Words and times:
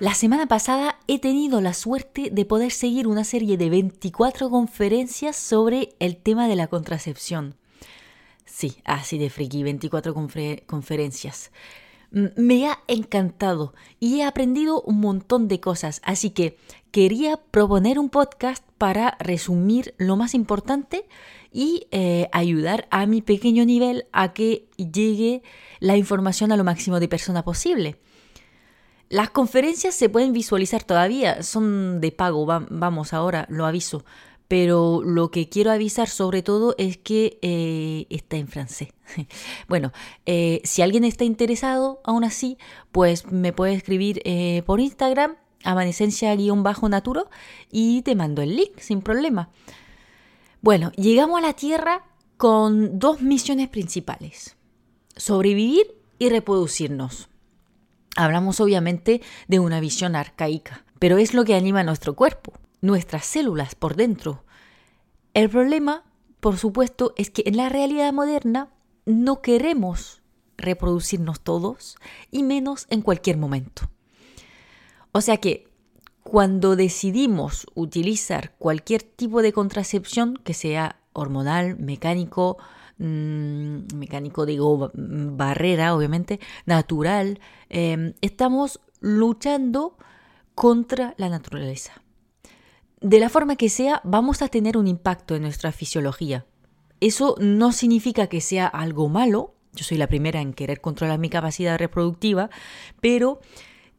La 0.00 0.14
semana 0.14 0.46
pasada 0.46 1.00
he 1.08 1.18
tenido 1.18 1.60
la 1.60 1.74
suerte 1.74 2.30
de 2.30 2.44
poder 2.44 2.70
seguir 2.70 3.08
una 3.08 3.24
serie 3.24 3.56
de 3.56 3.68
24 3.68 4.48
conferencias 4.48 5.34
sobre 5.34 5.96
el 5.98 6.16
tema 6.16 6.46
de 6.46 6.54
la 6.54 6.68
contracepción. 6.68 7.56
Sí, 8.44 8.76
así 8.84 9.18
de 9.18 9.28
friki, 9.28 9.64
24 9.64 10.14
conferencias. 10.14 11.50
Me 12.12 12.68
ha 12.68 12.78
encantado 12.86 13.74
y 13.98 14.20
he 14.20 14.24
aprendido 14.24 14.82
un 14.82 15.00
montón 15.00 15.48
de 15.48 15.58
cosas, 15.58 16.00
así 16.04 16.30
que 16.30 16.56
quería 16.92 17.36
proponer 17.36 17.98
un 17.98 18.08
podcast 18.08 18.64
para 18.78 19.16
resumir 19.18 19.94
lo 19.98 20.16
más 20.16 20.32
importante 20.32 21.06
y 21.52 21.88
eh, 21.90 22.28
ayudar 22.30 22.86
a 22.92 23.06
mi 23.06 23.20
pequeño 23.20 23.64
nivel 23.64 24.06
a 24.12 24.32
que 24.32 24.68
llegue 24.76 25.42
la 25.80 25.96
información 25.96 26.52
a 26.52 26.56
lo 26.56 26.62
máximo 26.62 27.00
de 27.00 27.08
persona 27.08 27.42
posible. 27.42 27.98
Las 29.10 29.30
conferencias 29.30 29.94
se 29.94 30.08
pueden 30.10 30.32
visualizar 30.32 30.84
todavía, 30.84 31.42
son 31.42 32.00
de 32.00 32.12
pago, 32.12 32.44
vamos 32.46 33.12
ahora, 33.14 33.46
lo 33.48 33.64
aviso. 33.64 34.04
Pero 34.48 35.02
lo 35.04 35.30
que 35.30 35.48
quiero 35.48 35.70
avisar 35.70 36.08
sobre 36.08 36.42
todo 36.42 36.74
es 36.78 36.96
que 36.96 37.38
eh, 37.42 38.06
está 38.08 38.36
en 38.36 38.48
francés. 38.48 38.88
bueno, 39.68 39.92
eh, 40.24 40.62
si 40.64 40.80
alguien 40.80 41.04
está 41.04 41.24
interesado, 41.24 42.00
aún 42.04 42.24
así, 42.24 42.56
pues 42.90 43.30
me 43.30 43.52
puede 43.52 43.74
escribir 43.74 44.22
eh, 44.24 44.62
por 44.64 44.80
Instagram, 44.80 45.36
amanecencia-naturo, 45.64 47.28
y 47.70 48.02
te 48.02 48.14
mando 48.14 48.40
el 48.40 48.56
link 48.56 48.78
sin 48.78 49.02
problema. 49.02 49.50
Bueno, 50.62 50.92
llegamos 50.92 51.38
a 51.38 51.46
la 51.46 51.52
Tierra 51.52 52.04
con 52.38 52.98
dos 52.98 53.20
misiones 53.20 53.68
principales. 53.68 54.56
Sobrevivir 55.16 55.94
y 56.18 56.30
reproducirnos. 56.30 57.28
Hablamos 58.18 58.58
obviamente 58.58 59.22
de 59.46 59.60
una 59.60 59.78
visión 59.78 60.16
arcaica, 60.16 60.84
pero 60.98 61.18
es 61.18 61.34
lo 61.34 61.44
que 61.44 61.54
anima 61.54 61.84
nuestro 61.84 62.16
cuerpo, 62.16 62.52
nuestras 62.80 63.24
células 63.24 63.76
por 63.76 63.94
dentro. 63.94 64.42
El 65.34 65.48
problema, 65.48 66.02
por 66.40 66.58
supuesto, 66.58 67.14
es 67.16 67.30
que 67.30 67.44
en 67.46 67.56
la 67.56 67.68
realidad 67.68 68.12
moderna 68.12 68.70
no 69.06 69.40
queremos 69.40 70.20
reproducirnos 70.56 71.42
todos 71.42 71.94
y 72.32 72.42
menos 72.42 72.88
en 72.90 73.02
cualquier 73.02 73.36
momento. 73.36 73.88
O 75.12 75.20
sea 75.20 75.36
que 75.36 75.68
cuando 76.24 76.74
decidimos 76.74 77.68
utilizar 77.76 78.56
cualquier 78.58 79.04
tipo 79.04 79.42
de 79.42 79.52
contracepción, 79.52 80.40
que 80.42 80.54
sea 80.54 80.98
hormonal, 81.12 81.78
mecánico, 81.78 82.58
Mm, 82.98 83.94
mecánico, 83.94 84.44
digo, 84.44 84.90
barrera, 84.94 85.94
obviamente, 85.94 86.40
natural, 86.66 87.38
em, 87.68 88.14
estamos 88.20 88.80
luchando 89.00 89.96
contra 90.56 91.14
la 91.16 91.28
naturaleza. 91.28 92.02
De 93.00 93.20
la 93.20 93.28
forma 93.28 93.54
que 93.54 93.68
sea, 93.68 94.00
vamos 94.02 94.42
a 94.42 94.48
tener 94.48 94.76
un 94.76 94.88
impacto 94.88 95.36
en 95.36 95.42
nuestra 95.42 95.70
fisiología. 95.70 96.44
Eso 97.00 97.36
no 97.38 97.70
significa 97.70 98.26
que 98.26 98.40
sea 98.40 98.66
algo 98.66 99.08
malo, 99.08 99.54
yo 99.72 99.84
soy 99.84 99.98
la 99.98 100.08
primera 100.08 100.40
en 100.40 100.52
querer 100.52 100.80
controlar 100.80 101.20
mi 101.20 101.30
capacidad 101.30 101.78
reproductiva, 101.78 102.50
pero 103.00 103.40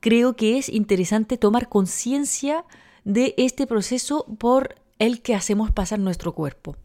creo 0.02 0.36
que 0.36 0.58
es 0.58 0.68
interesante 0.68 1.38
tomar 1.38 1.70
conciencia 1.70 2.66
de 3.06 3.34
este 3.38 3.66
proceso 3.66 4.26
por 4.38 4.76
el 4.98 5.22
que 5.22 5.36
hacemos 5.36 5.72
pasar 5.72 6.00
nuestro 6.00 6.34
cuerpo. 6.34 6.76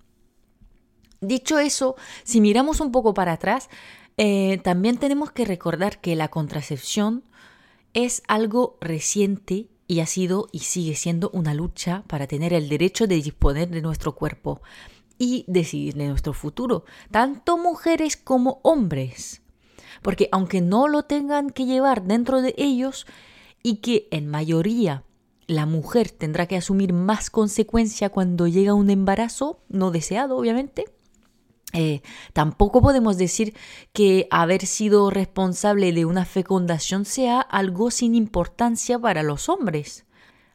Dicho 1.26 1.58
eso, 1.58 1.96
si 2.22 2.40
miramos 2.40 2.80
un 2.80 2.92
poco 2.92 3.14
para 3.14 3.32
atrás, 3.32 3.68
eh, 4.16 4.58
también 4.62 4.98
tenemos 4.98 5.32
que 5.32 5.44
recordar 5.44 6.00
que 6.00 6.16
la 6.16 6.28
contracepción 6.28 7.24
es 7.92 8.22
algo 8.28 8.76
reciente 8.80 9.68
y 9.86 10.00
ha 10.00 10.06
sido 10.06 10.48
y 10.52 10.60
sigue 10.60 10.94
siendo 10.94 11.30
una 11.30 11.54
lucha 11.54 12.04
para 12.06 12.26
tener 12.26 12.52
el 12.52 12.68
derecho 12.68 13.06
de 13.06 13.16
disponer 13.16 13.68
de 13.68 13.82
nuestro 13.82 14.14
cuerpo 14.14 14.62
y 15.18 15.44
decidir 15.46 15.94
de 15.94 16.08
nuestro 16.08 16.32
futuro, 16.32 16.84
tanto 17.10 17.56
mujeres 17.56 18.16
como 18.16 18.60
hombres. 18.62 19.42
Porque 20.02 20.28
aunque 20.32 20.60
no 20.60 20.88
lo 20.88 21.04
tengan 21.04 21.50
que 21.50 21.66
llevar 21.66 22.02
dentro 22.02 22.42
de 22.42 22.54
ellos 22.56 23.06
y 23.62 23.76
que 23.76 24.08
en 24.10 24.28
mayoría 24.28 25.04
la 25.46 25.66
mujer 25.66 26.10
tendrá 26.10 26.46
que 26.46 26.56
asumir 26.56 26.92
más 26.92 27.30
consecuencia 27.30 28.10
cuando 28.10 28.46
llega 28.46 28.74
un 28.74 28.90
embarazo 28.90 29.60
no 29.68 29.90
deseado, 29.90 30.36
obviamente, 30.36 30.86
eh, 31.74 32.02
tampoco 32.32 32.80
podemos 32.80 33.18
decir 33.18 33.54
que 33.92 34.28
haber 34.30 34.64
sido 34.64 35.10
responsable 35.10 35.92
de 35.92 36.04
una 36.04 36.24
fecundación 36.24 37.04
sea 37.04 37.40
algo 37.40 37.90
sin 37.90 38.14
importancia 38.14 38.96
para 38.98 39.24
los 39.24 39.48
hombres. 39.48 40.06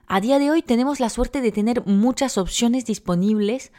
A 0.08 0.22
día 0.22 0.40
de 0.40 0.50
hoy 0.50 0.62
tenemos 0.62 1.02
la 1.02 1.10
suerte 1.10 1.42
de 1.42 1.52
tener 1.52 1.86
muchas 1.86 2.38
opciones 2.38 2.86
disponibles 2.86 3.74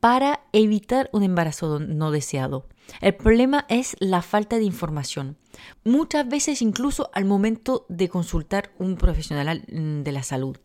para 0.00 0.40
evitar 0.52 1.08
un 1.12 1.22
embarazo 1.22 1.78
no 1.80 2.10
deseado. 2.10 2.66
El 3.00 3.14
problema 3.14 3.64
es 3.70 3.96
la 3.98 4.20
falta 4.20 4.58
de 4.58 4.64
información. 4.64 5.38
Muchas 5.84 6.28
veces 6.28 6.60
incluso 6.60 7.10
al 7.14 7.24
momento 7.24 7.86
de 7.88 8.10
consultar 8.10 8.72
un 8.78 8.96
profesional 8.96 9.64
mm, 9.72 10.02
de 10.02 10.12
la 10.12 10.22
salud. 10.22 10.58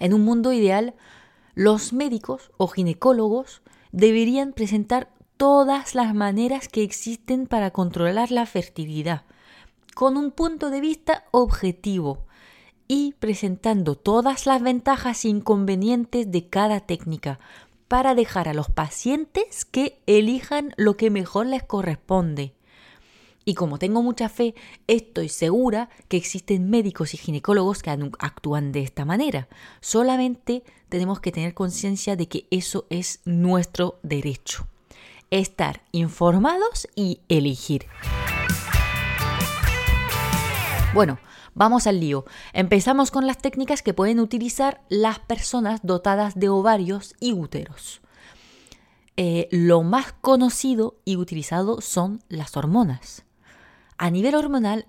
En 0.00 0.12
un 0.12 0.24
mundo 0.24 0.52
ideal, 0.52 0.94
los 1.54 1.92
médicos 1.92 2.50
o 2.56 2.66
ginecólogos 2.66 3.62
deberían 3.92 4.52
presentar 4.52 5.08
todas 5.36 5.94
las 5.94 6.14
maneras 6.14 6.68
que 6.68 6.82
existen 6.82 7.46
para 7.46 7.70
controlar 7.70 8.30
la 8.30 8.46
fertilidad, 8.46 9.22
con 9.94 10.16
un 10.16 10.30
punto 10.30 10.70
de 10.70 10.80
vista 10.80 11.24
objetivo 11.30 12.24
y 12.88 13.14
presentando 13.18 13.94
todas 13.96 14.46
las 14.46 14.62
ventajas 14.62 15.24
e 15.24 15.28
inconvenientes 15.28 16.30
de 16.30 16.48
cada 16.48 16.80
técnica 16.80 17.38
para 17.88 18.14
dejar 18.14 18.48
a 18.48 18.54
los 18.54 18.70
pacientes 18.70 19.64
que 19.64 20.00
elijan 20.06 20.74
lo 20.76 20.96
que 20.96 21.10
mejor 21.10 21.46
les 21.46 21.62
corresponde. 21.62 22.55
Y 23.48 23.54
como 23.54 23.78
tengo 23.78 24.02
mucha 24.02 24.28
fe, 24.28 24.56
estoy 24.88 25.28
segura 25.28 25.88
que 26.08 26.16
existen 26.16 26.68
médicos 26.68 27.14
y 27.14 27.16
ginecólogos 27.16 27.80
que 27.80 27.90
actúan 28.18 28.72
de 28.72 28.82
esta 28.82 29.04
manera. 29.04 29.46
Solamente 29.80 30.64
tenemos 30.88 31.20
que 31.20 31.30
tener 31.30 31.54
conciencia 31.54 32.16
de 32.16 32.26
que 32.26 32.48
eso 32.50 32.86
es 32.90 33.20
nuestro 33.24 34.00
derecho. 34.02 34.66
Estar 35.30 35.82
informados 35.92 36.88
y 36.96 37.20
elegir. 37.28 37.86
Bueno, 40.92 41.20
vamos 41.54 41.86
al 41.86 42.00
lío. 42.00 42.24
Empezamos 42.52 43.12
con 43.12 43.28
las 43.28 43.38
técnicas 43.38 43.80
que 43.80 43.94
pueden 43.94 44.18
utilizar 44.18 44.82
las 44.88 45.20
personas 45.20 45.82
dotadas 45.84 46.34
de 46.34 46.48
ovarios 46.48 47.14
y 47.20 47.32
úteros. 47.32 48.00
Eh, 49.16 49.46
lo 49.52 49.84
más 49.84 50.14
conocido 50.20 50.96
y 51.04 51.14
utilizado 51.14 51.80
son 51.80 52.24
las 52.28 52.56
hormonas. 52.56 53.25
A 53.98 54.10
nivel 54.10 54.34
hormonal 54.34 54.86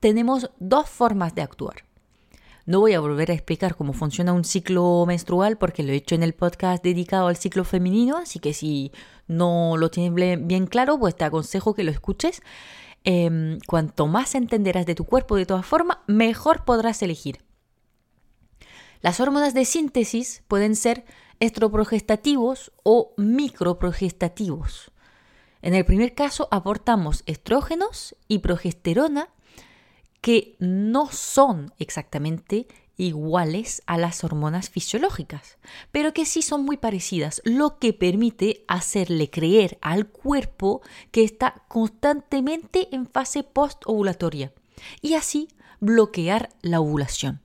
tenemos 0.00 0.50
dos 0.58 0.88
formas 0.88 1.34
de 1.34 1.42
actuar. 1.42 1.84
No 2.66 2.80
voy 2.80 2.92
a 2.92 3.00
volver 3.00 3.30
a 3.30 3.34
explicar 3.34 3.74
cómo 3.74 3.92
funciona 3.94 4.32
un 4.32 4.44
ciclo 4.44 5.04
menstrual 5.06 5.56
porque 5.56 5.82
lo 5.82 5.92
he 5.92 5.96
hecho 5.96 6.14
en 6.14 6.22
el 6.22 6.34
podcast 6.34 6.84
dedicado 6.84 7.28
al 7.28 7.36
ciclo 7.36 7.64
femenino, 7.64 8.18
así 8.18 8.38
que 8.38 8.52
si 8.52 8.92
no 9.26 9.76
lo 9.76 9.90
tienes 9.90 10.14
bien 10.46 10.66
claro, 10.66 10.98
pues 10.98 11.16
te 11.16 11.24
aconsejo 11.24 11.74
que 11.74 11.84
lo 11.84 11.90
escuches. 11.90 12.42
Em, 13.02 13.58
cuanto 13.66 14.06
más 14.06 14.34
entenderás 14.34 14.84
de 14.84 14.94
tu 14.94 15.04
cuerpo 15.04 15.36
de 15.36 15.46
todas 15.46 15.64
formas, 15.64 15.98
mejor 16.06 16.64
podrás 16.64 17.02
elegir. 17.02 17.38
Las 19.00 19.20
hormonas 19.20 19.54
de 19.54 19.64
síntesis 19.64 20.42
pueden 20.46 20.76
ser 20.76 21.06
estroprogestativos 21.40 22.72
o 22.82 23.14
microprogestativos. 23.16 24.92
En 25.62 25.74
el 25.74 25.84
primer 25.84 26.14
caso 26.14 26.48
aportamos 26.50 27.22
estrógenos 27.26 28.16
y 28.28 28.38
progesterona 28.38 29.28
que 30.20 30.56
no 30.58 31.10
son 31.10 31.72
exactamente 31.78 32.66
iguales 32.96 33.82
a 33.86 33.96
las 33.96 34.24
hormonas 34.24 34.68
fisiológicas, 34.68 35.58
pero 35.90 36.12
que 36.12 36.26
sí 36.26 36.42
son 36.42 36.64
muy 36.64 36.76
parecidas, 36.76 37.40
lo 37.44 37.78
que 37.78 37.94
permite 37.94 38.64
hacerle 38.68 39.30
creer 39.30 39.78
al 39.80 40.08
cuerpo 40.08 40.82
que 41.10 41.24
está 41.24 41.62
constantemente 41.68 42.94
en 42.94 43.06
fase 43.06 43.42
postovulatoria 43.42 44.52
y 45.00 45.14
así 45.14 45.48
bloquear 45.80 46.50
la 46.60 46.80
ovulación. 46.80 47.40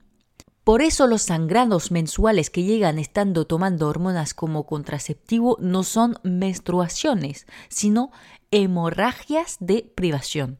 Por 0.66 0.82
eso 0.82 1.06
los 1.06 1.22
sangrados 1.22 1.92
mensuales 1.92 2.50
que 2.50 2.64
llegan 2.64 2.98
estando 2.98 3.46
tomando 3.46 3.86
hormonas 3.86 4.34
como 4.34 4.66
contraceptivo 4.66 5.56
no 5.60 5.84
son 5.84 6.18
menstruaciones, 6.24 7.46
sino 7.68 8.10
hemorragias 8.50 9.58
de 9.60 9.88
privación. 9.94 10.58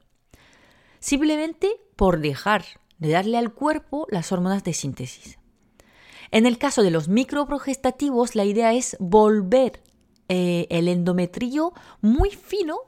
Simplemente 1.00 1.80
por 1.96 2.20
dejar 2.20 2.64
de 2.98 3.08
darle 3.08 3.36
al 3.36 3.52
cuerpo 3.52 4.06
las 4.08 4.30
hormonas 4.30 4.62
de 4.62 4.74
síntesis. 4.74 5.40
En 6.30 6.46
el 6.46 6.56
caso 6.56 6.84
de 6.84 6.92
los 6.92 7.08
microprogestativos, 7.08 8.36
la 8.36 8.44
idea 8.44 8.74
es 8.74 8.96
volver 9.00 9.82
eh, 10.28 10.68
el 10.70 10.86
endometrio 10.86 11.72
muy 12.00 12.30
fino 12.30 12.78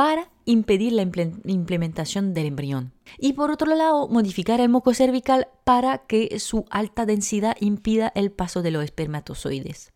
para 0.00 0.30
impedir 0.46 0.94
la 0.94 1.02
implementación 1.02 2.32
del 2.32 2.46
embrión. 2.46 2.94
Y 3.18 3.34
por 3.34 3.50
otro 3.50 3.74
lado, 3.74 4.08
modificar 4.08 4.58
el 4.58 4.70
moco 4.70 4.94
cervical 4.94 5.48
para 5.64 5.98
que 6.06 6.40
su 6.40 6.64
alta 6.70 7.04
densidad 7.04 7.54
impida 7.60 8.10
el 8.14 8.32
paso 8.32 8.62
de 8.62 8.70
los 8.70 8.82
espermatozoides. 8.82 9.92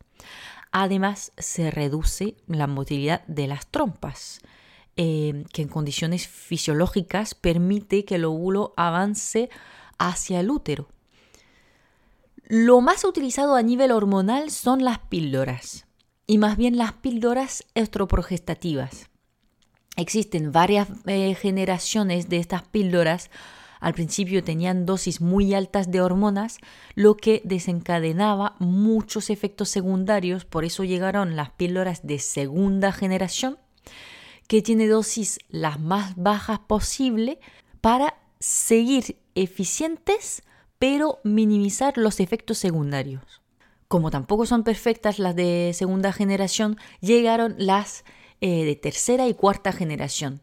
Además, 0.72 1.32
se 1.38 1.70
reduce 1.70 2.36
la 2.46 2.66
motilidad 2.66 3.24
de 3.28 3.46
las 3.46 3.66
trompas, 3.66 4.42
eh, 4.96 5.46
que 5.54 5.62
en 5.62 5.68
condiciones 5.68 6.28
fisiológicas 6.28 7.34
permite 7.34 8.04
que 8.04 8.16
el 8.16 8.26
óvulo 8.26 8.74
avance 8.76 9.48
hacia 9.96 10.40
el 10.40 10.50
útero. 10.50 10.90
Lo 12.42 12.82
más 12.82 13.06
utilizado 13.06 13.54
a 13.54 13.62
nivel 13.62 13.90
hormonal 13.90 14.50
son 14.50 14.84
las 14.84 14.98
píldoras, 14.98 15.86
y 16.26 16.36
más 16.36 16.58
bien 16.58 16.76
las 16.76 16.92
píldoras 16.92 17.64
estroprogestativas. 17.74 19.08
Existen 19.96 20.52
varias 20.52 20.88
eh, 21.06 21.34
generaciones 21.34 22.28
de 22.28 22.38
estas 22.38 22.62
píldoras. 22.62 23.30
Al 23.80 23.94
principio 23.94 24.42
tenían 24.42 24.86
dosis 24.86 25.20
muy 25.20 25.54
altas 25.54 25.90
de 25.90 26.00
hormonas, 26.00 26.58
lo 26.94 27.16
que 27.16 27.42
desencadenaba 27.44 28.56
muchos 28.58 29.30
efectos 29.30 29.68
secundarios. 29.68 30.44
Por 30.44 30.64
eso 30.64 30.84
llegaron 30.84 31.36
las 31.36 31.50
píldoras 31.50 32.06
de 32.06 32.18
segunda 32.18 32.92
generación, 32.92 33.58
que 34.48 34.62
tiene 34.62 34.88
dosis 34.88 35.38
las 35.48 35.78
más 35.78 36.16
bajas 36.16 36.58
posible 36.60 37.38
para 37.80 38.14
seguir 38.40 39.18
eficientes 39.34 40.42
pero 40.78 41.20
minimizar 41.24 41.96
los 41.96 42.20
efectos 42.20 42.58
secundarios. 42.58 43.40
Como 43.88 44.10
tampoco 44.10 44.44
son 44.44 44.64
perfectas 44.64 45.18
las 45.18 45.34
de 45.34 45.72
segunda 45.72 46.12
generación, 46.12 46.76
llegaron 47.00 47.54
las 47.58 48.04
eh, 48.40 48.64
de 48.64 48.76
tercera 48.76 49.26
y 49.28 49.34
cuarta 49.34 49.72
generación. 49.72 50.42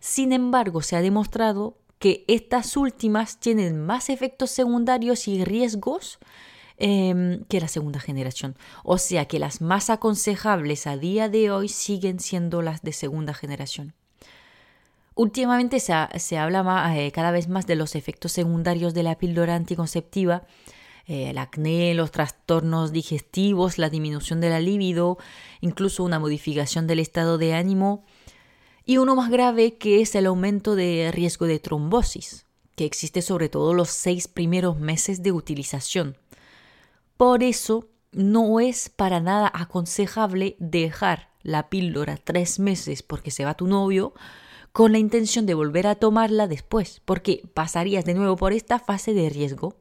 Sin 0.00 0.32
embargo, 0.32 0.82
se 0.82 0.96
ha 0.96 1.02
demostrado 1.02 1.78
que 1.98 2.24
estas 2.28 2.76
últimas 2.76 3.40
tienen 3.40 3.84
más 3.84 4.10
efectos 4.10 4.50
secundarios 4.50 5.28
y 5.28 5.44
riesgos 5.44 6.18
em, 6.76 7.44
que 7.44 7.60
la 7.60 7.68
segunda 7.68 8.00
generación. 8.00 8.56
O 8.84 8.98
sea 8.98 9.26
que 9.26 9.38
las 9.38 9.60
más 9.60 9.88
aconsejables 9.90 10.86
a 10.86 10.96
día 10.96 11.28
de 11.28 11.50
hoy 11.50 11.68
siguen 11.68 12.20
siendo 12.20 12.62
las 12.62 12.82
de 12.82 12.92
segunda 12.92 13.32
generación. 13.32 13.94
Últimamente 15.14 15.80
se, 15.80 16.36
habla 16.36 16.94
eh, 16.94 17.10
cada 17.10 17.30
vez 17.30 17.48
más 17.48 17.66
de 17.66 17.74
los 17.74 17.94
efectos 17.94 18.32
secundarios 18.32 18.92
de 18.92 19.02
la 19.02 19.16
píldora 19.16 19.54
anticonceptiva, 19.54 20.46
eh, 21.06 21.30
el 21.30 21.38
acné, 21.38 21.94
los 21.94 22.10
trastornos 22.10 22.92
digestivos, 22.92 23.78
la 23.78 23.90
disminución 23.90 24.40
de 24.40 24.50
la 24.50 24.60
libido, 24.60 25.18
incluso 25.60 26.04
una 26.04 26.18
modificación 26.18 26.86
del 26.86 26.98
estado 26.98 27.38
de 27.38 27.54
ánimo 27.54 28.04
y 28.84 28.98
uno 28.98 29.16
más 29.16 29.30
grave 29.30 29.76
que 29.76 30.00
es 30.00 30.14
el 30.14 30.26
aumento 30.26 30.76
de 30.76 31.10
riesgo 31.12 31.46
de 31.46 31.58
trombosis, 31.58 32.46
que 32.76 32.84
existe 32.84 33.20
sobre 33.22 33.48
todo 33.48 33.74
los 33.74 33.90
seis 33.90 34.28
primeros 34.28 34.78
meses 34.78 35.22
de 35.22 35.32
utilización. 35.32 36.16
Por 37.16 37.42
eso 37.42 37.88
no 38.12 38.60
es 38.60 38.88
para 38.88 39.20
nada 39.20 39.50
aconsejable 39.52 40.56
dejar 40.58 41.30
la 41.42 41.68
píldora 41.68 42.16
tres 42.16 42.58
meses 42.58 43.02
porque 43.02 43.30
se 43.30 43.44
va 43.44 43.54
tu 43.54 43.66
novio 43.66 44.14
con 44.72 44.92
la 44.92 44.98
intención 44.98 45.46
de 45.46 45.54
volver 45.54 45.86
a 45.86 45.94
tomarla 45.94 46.48
después, 46.48 47.00
porque 47.04 47.42
pasarías 47.54 48.04
de 48.04 48.14
nuevo 48.14 48.36
por 48.36 48.52
esta 48.52 48.78
fase 48.78 49.14
de 49.14 49.30
riesgo. 49.30 49.76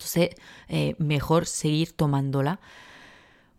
Entonces, 0.00 0.30
eh, 0.68 0.94
mejor 0.96 1.44
seguir 1.44 1.92
tomándola. 1.92 2.58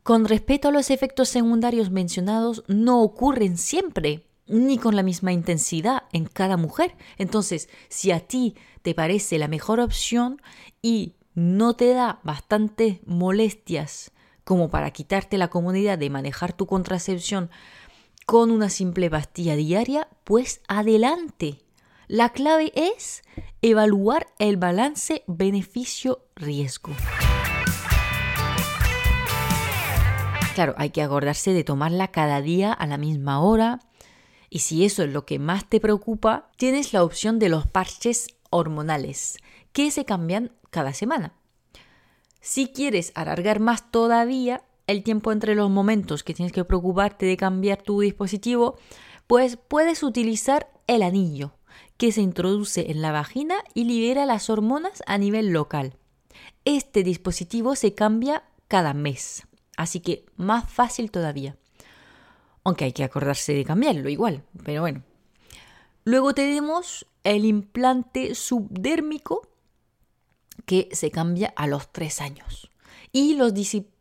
Con 0.02 0.26
respecto 0.26 0.70
a 0.70 0.72
los 0.72 0.90
efectos 0.90 1.30
secundarios 1.30 1.92
mencionados, 1.92 2.64
no 2.68 3.04
ocurren 3.04 3.60
siempre 3.60 4.26
ni 4.48 4.80
con 4.80 4.96
la 4.96 5.04
misma 5.04 5.32
intensidad 5.32 6.04
en 6.12 6.26
cada 6.26 6.58
mujer. 6.58 6.96
Entonces, 7.20 7.70
si 7.90 8.12
a 8.12 8.22
ti 8.22 8.56
te 8.82 8.96
parece 8.96 9.38
la 9.38 9.48
mejor 9.48 9.80
opción 9.80 10.42
y 10.82 11.14
no 11.36 11.76
te 11.76 11.94
da 11.94 12.20
bastantes 12.24 12.98
molestias 13.06 14.12
como 14.44 14.72
para 14.72 14.90
quitarte 14.90 15.38
la 15.38 15.50
comodidad 15.50 16.00
de 16.00 16.10
manejar 16.10 16.54
tu 16.54 16.66
contracepción 16.66 17.52
con 18.26 18.50
una 18.50 18.70
simple 18.70 19.12
pastilla 19.12 19.56
diaria, 19.56 20.08
pues 20.24 20.62
adelante. 20.68 21.60
La 22.12 22.28
clave 22.28 22.74
es 22.76 23.22
evaluar 23.62 24.28
el 24.38 24.58
balance 24.58 25.24
beneficio-riesgo. 25.28 26.92
Claro, 30.54 30.74
hay 30.76 30.90
que 30.90 31.04
acordarse 31.04 31.54
de 31.54 31.64
tomarla 31.64 32.10
cada 32.10 32.42
día 32.42 32.74
a 32.74 32.86
la 32.86 32.98
misma 32.98 33.40
hora. 33.40 33.80
Y 34.50 34.60
si 34.60 34.84
eso 34.84 35.04
es 35.04 35.14
lo 35.14 35.26
que 35.26 35.40
más 35.40 35.70
te 35.70 35.80
preocupa, 35.80 36.50
tienes 36.58 36.92
la 36.92 37.06
opción 37.06 37.40
de 37.40 37.48
los 37.48 37.66
parches 37.66 38.28
hormonales, 38.50 39.38
que 39.72 39.90
se 39.90 40.04
cambian 40.04 40.52
cada 40.70 40.92
semana. 40.92 41.32
Si 42.42 42.68
quieres 42.68 43.14
alargar 43.16 43.62
más 43.62 43.90
todavía, 43.90 44.66
el 44.86 45.04
tiempo 45.04 45.32
entre 45.32 45.56
los 45.56 45.70
momentos 45.70 46.24
que 46.24 46.34
tienes 46.34 46.52
que 46.52 46.66
preocuparte 46.66 47.26
de 47.26 47.38
cambiar 47.38 47.82
tu 47.82 48.02
dispositivo, 48.02 48.78
pues 49.28 49.56
puedes 49.56 50.04
utilizar 50.04 50.70
el 50.88 51.04
anillo, 51.04 51.54
que 52.02 52.12
se 52.12 52.22
introduce 52.22 52.90
en 52.90 53.04
la 53.04 53.12
vagina 53.12 53.58
y 53.76 53.84
libera 53.84 54.26
las 54.26 54.50
hormonas 54.50 55.04
a 55.06 55.20
nivel 55.20 55.52
local. 55.54 55.94
Este 56.66 57.04
dispositivo 57.04 57.76
se 57.76 57.94
cambia 57.94 58.44
cada 58.68 58.96
mes, 58.96 59.46
así 59.78 60.00
que 60.00 60.26
más 60.36 60.68
fácil 60.68 61.12
todavía. 61.12 61.58
Aunque 62.64 62.86
hay 62.86 62.92
que 62.92 63.04
acordarse 63.04 63.54
de 63.54 63.66
cambiarlo 63.66 64.10
igual, 64.10 64.42
pero 64.66 64.82
bueno. 64.82 65.04
Luego 66.04 66.34
tenemos 66.34 67.06
el 67.24 67.46
implante 67.46 68.34
subdérmico 68.34 69.48
que 70.66 70.90
se 70.94 71.12
cambia 71.12 71.54
a 71.56 71.68
los 71.68 71.92
3 71.92 72.22
años 72.22 72.72
y 73.12 73.36
los 73.36 73.54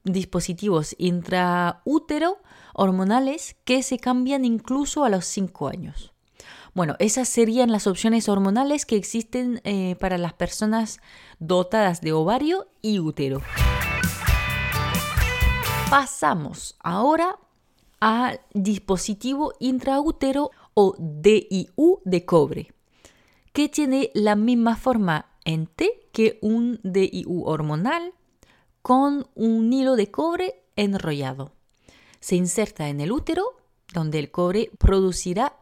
dispositivos 0.05 0.97
intraútero 0.97 2.39
hormonales 2.73 3.57
que 3.67 3.83
se 3.83 3.99
cambian 3.99 4.47
incluso 4.47 5.05
a 5.05 5.11
los 5.11 5.27
5 5.27 5.69
años. 5.69 6.15
Bueno, 6.73 6.95
esas 7.01 7.29
serían 7.29 7.73
las 7.73 7.87
opciones 7.87 8.29
hormonales 8.29 8.87
que 8.87 8.97
existen 8.97 9.61
eh, 9.65 9.97
para 9.99 10.19
las 10.19 10.33
personas 10.35 11.01
dotadas 11.39 12.01
de 12.01 12.13
ovario 12.13 12.69
y 12.81 13.01
útero. 13.01 13.43
Pasamos 15.91 16.77
ahora 16.79 17.39
al 17.99 18.41
dispositivo 18.55 19.53
intraútero 19.59 20.51
o 20.75 20.95
DIU 20.99 22.01
de 22.05 22.25
cobre, 22.25 22.73
que 23.53 23.69
tiene 23.69 24.13
la 24.15 24.37
misma 24.37 24.77
forma 24.77 25.27
en 25.45 25.67
T 25.67 26.09
que 26.13 26.39
un 26.41 26.79
DIU 26.85 27.43
hormonal, 27.45 28.15
con 28.83 29.27
un 29.35 29.73
hilo 29.73 29.97
de 29.97 30.11
cobre 30.11 30.63
enrollado. 30.77 31.53
Se 32.21 32.37
inserta 32.37 32.89
en 32.89 33.01
el 33.01 33.11
útero, 33.11 33.57
donde 33.93 34.21
el 34.21 34.31
cobre 34.31 34.71
producirá 34.79 35.60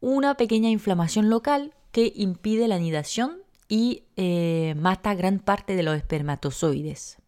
una 0.00 0.34
pequeña 0.36 0.70
inflamación 0.70 1.30
local 1.30 1.74
que 1.92 2.12
impide 2.14 2.68
la 2.68 2.76
anidación 2.76 3.38
y 3.68 4.04
eh, 4.16 4.74
mata 4.78 5.14
gran 5.14 5.38
parte 5.38 5.76
de 5.76 5.82
los 5.82 5.96
espermatozoides. 5.96 7.18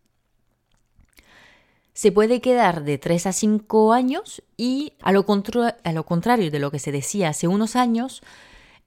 Se 1.92 2.12
puede 2.12 2.40
quedar 2.40 2.84
de 2.84 2.98
3 2.98 3.26
a 3.26 3.32
5 3.32 3.92
años 3.92 4.42
y 4.56 4.94
a 5.02 5.12
lo, 5.12 5.26
contrario 5.26 6.50
de 6.50 6.58
lo 6.58 6.70
que 6.70 6.78
se 6.78 6.92
decía 6.92 7.28
hace 7.28 7.46
unos 7.46 7.76
años, 7.76 8.22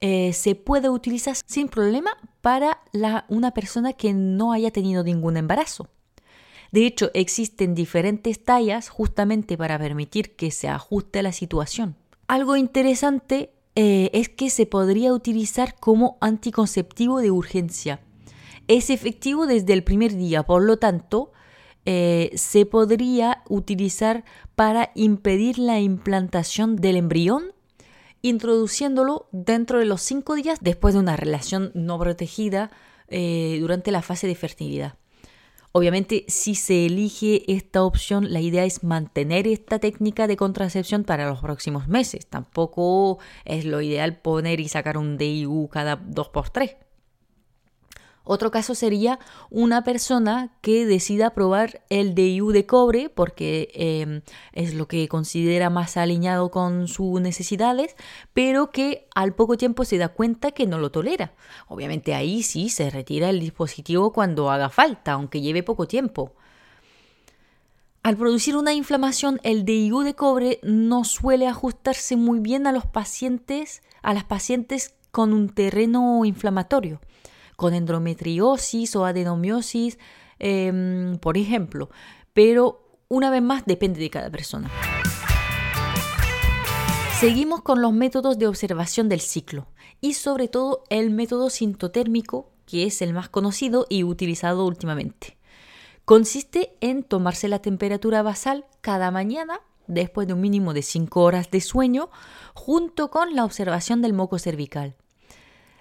eh, 0.00 0.32
se 0.32 0.54
puede 0.56 0.88
utilizar 0.88 1.36
sin 1.46 1.68
problema 1.68 2.16
para 2.40 2.82
una 3.28 3.52
persona 3.52 3.92
que 3.92 4.12
no 4.12 4.52
haya 4.52 4.70
tenido 4.70 5.04
ningún 5.04 5.36
embarazo. 5.36 5.88
De 6.72 6.86
hecho, 6.86 7.12
existen 7.14 7.76
diferentes 7.76 8.42
tallas 8.42 8.88
justamente 8.88 9.56
para 9.56 9.78
permitir 9.78 10.34
que 10.34 10.50
se 10.50 10.68
ajuste 10.68 11.20
a 11.20 11.22
la 11.22 11.30
situación. 11.30 11.94
Algo 12.26 12.56
interesante 12.56 13.53
eh, 13.76 14.10
es 14.12 14.28
que 14.28 14.50
se 14.50 14.66
podría 14.66 15.12
utilizar 15.12 15.74
como 15.78 16.16
anticonceptivo 16.20 17.20
de 17.20 17.30
urgencia. 17.30 18.00
Es 18.68 18.88
efectivo 18.90 19.46
desde 19.46 19.72
el 19.72 19.84
primer 19.84 20.14
día, 20.14 20.44
por 20.44 20.62
lo 20.62 20.78
tanto, 20.78 21.32
eh, 21.86 22.30
se 22.34 22.64
podría 22.64 23.42
utilizar 23.48 24.24
para 24.54 24.90
impedir 24.94 25.58
la 25.58 25.80
implantación 25.80 26.76
del 26.76 26.96
embrión, 26.96 27.52
introduciéndolo 28.22 29.28
dentro 29.32 29.80
de 29.80 29.84
los 29.84 30.00
cinco 30.00 30.34
días 30.34 30.58
después 30.62 30.94
de 30.94 31.00
una 31.00 31.16
relación 31.16 31.72
no 31.74 31.98
protegida 31.98 32.70
eh, 33.08 33.58
durante 33.60 33.90
la 33.90 34.00
fase 34.00 34.26
de 34.26 34.34
fertilidad. 34.34 34.94
Obviamente, 35.76 36.24
si 36.28 36.54
se 36.54 36.86
elige 36.86 37.50
esta 37.52 37.82
opción, 37.82 38.32
la 38.32 38.40
idea 38.40 38.64
es 38.64 38.84
mantener 38.84 39.48
esta 39.48 39.80
técnica 39.80 40.28
de 40.28 40.36
contracepción 40.36 41.02
para 41.02 41.28
los 41.28 41.40
próximos 41.40 41.88
meses. 41.88 42.28
Tampoco 42.28 43.18
es 43.44 43.64
lo 43.64 43.80
ideal 43.80 44.20
poner 44.20 44.60
y 44.60 44.68
sacar 44.68 44.96
un 44.96 45.18
DIU 45.18 45.68
cada 45.72 46.00
2x3. 46.00 46.76
Otro 48.26 48.50
caso 48.50 48.74
sería 48.74 49.18
una 49.50 49.84
persona 49.84 50.50
que 50.62 50.86
decida 50.86 51.34
probar 51.34 51.82
el 51.90 52.14
DIU 52.14 52.52
de 52.52 52.64
cobre 52.64 53.10
porque 53.10 53.70
em, 53.74 54.22
es 54.52 54.72
lo 54.72 54.88
que 54.88 55.08
considera 55.08 55.68
más 55.68 55.98
alineado 55.98 56.50
con 56.50 56.88
sus 56.88 57.20
necesidades, 57.20 57.94
pero 58.32 58.70
que 58.70 59.06
al 59.14 59.34
poco 59.34 59.58
tiempo 59.58 59.84
se 59.84 59.98
da 59.98 60.08
cuenta 60.08 60.52
que 60.52 60.66
no 60.66 60.78
lo 60.78 60.90
tolera. 60.90 61.34
Obviamente 61.68 62.14
ahí 62.14 62.42
sí 62.42 62.70
se 62.70 62.88
retira 62.88 63.28
el 63.28 63.40
dispositivo 63.40 64.14
cuando 64.14 64.50
haga 64.50 64.70
falta, 64.70 65.12
aunque 65.12 65.42
lleve 65.42 65.62
poco 65.62 65.86
tiempo. 65.86 66.32
Al 68.02 68.16
producir 68.16 68.56
una 68.56 68.72
inflamación, 68.72 69.38
el 69.42 69.66
DIU 69.66 70.00
de 70.00 70.14
cobre 70.14 70.60
no 70.62 71.04
suele 71.04 71.46
ajustarse 71.46 72.16
muy 72.16 72.40
bien 72.40 72.66
a 72.66 72.72
los 72.72 72.86
pacientes, 72.86 73.82
a 74.02 74.14
las 74.14 74.24
pacientes 74.24 74.94
con 75.10 75.34
un 75.34 75.50
terreno 75.50 76.24
inflamatorio 76.24 77.00
con 77.56 77.74
endometriosis 77.74 78.96
o 78.96 79.04
adenomiosis, 79.04 79.98
em, 80.38 81.18
por 81.18 81.36
ejemplo. 81.36 81.90
Pero 82.32 82.98
una 83.08 83.30
vez 83.30 83.42
más 83.42 83.64
depende 83.66 84.00
de 84.00 84.10
cada 84.10 84.30
persona. 84.30 84.70
Seguimos 87.18 87.62
con 87.62 87.80
los 87.80 87.92
métodos 87.92 88.38
de 88.38 88.46
observación 88.48 89.08
del 89.08 89.20
ciclo 89.20 89.68
y 90.00 90.14
sobre 90.14 90.48
todo 90.48 90.84
el 90.90 91.10
método 91.10 91.48
sintotérmico, 91.48 92.50
que 92.66 92.84
es 92.84 93.00
el 93.02 93.14
más 93.14 93.28
conocido 93.28 93.86
y 93.88 94.04
utilizado 94.04 94.66
últimamente. 94.66 95.38
Consiste 96.04 96.76
en 96.80 97.02
tomarse 97.02 97.48
la 97.48 97.60
temperatura 97.60 98.22
basal 98.22 98.66
cada 98.82 99.10
mañana 99.10 99.60
después 99.86 100.26
de 100.26 100.34
un 100.34 100.40
mínimo 100.40 100.74
de 100.74 100.82
5 100.82 101.22
horas 101.22 101.50
de 101.50 101.60
sueño 101.60 102.10
junto 102.52 103.10
con 103.10 103.34
la 103.34 103.44
observación 103.44 104.02
del 104.02 104.12
moco 104.12 104.38
cervical. 104.38 104.96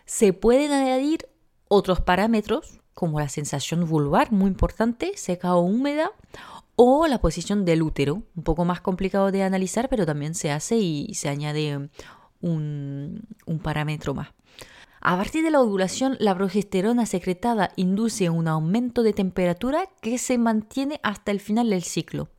Se 0.06 0.34
pueden 0.34 0.72
añadir 0.72 1.28
otros 1.74 2.02
parámetros, 2.02 2.80
como 2.94 3.20
la 3.20 3.30
sensación 3.30 3.88
vulvar, 3.88 4.32
muy 4.32 4.50
importante, 4.50 5.14
seca 5.16 5.56
o 5.56 5.62
húmeda, 5.62 6.12
o 6.76 7.08
la 7.08 7.20
posición 7.20 7.66
del 7.66 7.82
útero, 7.82 8.24
un 8.36 8.44
poco 8.44 8.66
más 8.66 8.82
complicado 8.82 9.32
de 9.32 9.44
analizar, 9.44 9.90
pero 9.90 10.06
también 10.06 10.36
se 10.36 10.52
hace 10.52 10.78
y 10.78 11.14
se 11.14 11.30
añade 11.30 11.90
un, 12.42 13.28
parámetro 13.62 14.14
más. 14.14 14.30
A 15.02 15.18
partir 15.18 15.44
de 15.44 15.52
la 15.52 15.62
ovulación, 15.62 16.16
la 16.20 16.36
progesterona 16.36 17.06
secretada 17.06 17.72
induce 17.76 18.30
un 18.30 18.48
aumento 18.48 19.04
de 19.04 19.14
temperatura 19.14 19.90
que 20.02 20.18
se 20.18 20.38
mantiene 20.38 21.00
hasta 21.04 21.32
el 21.32 21.40
final 21.40 21.70
del 21.70 21.84
ciclo. 21.84 22.30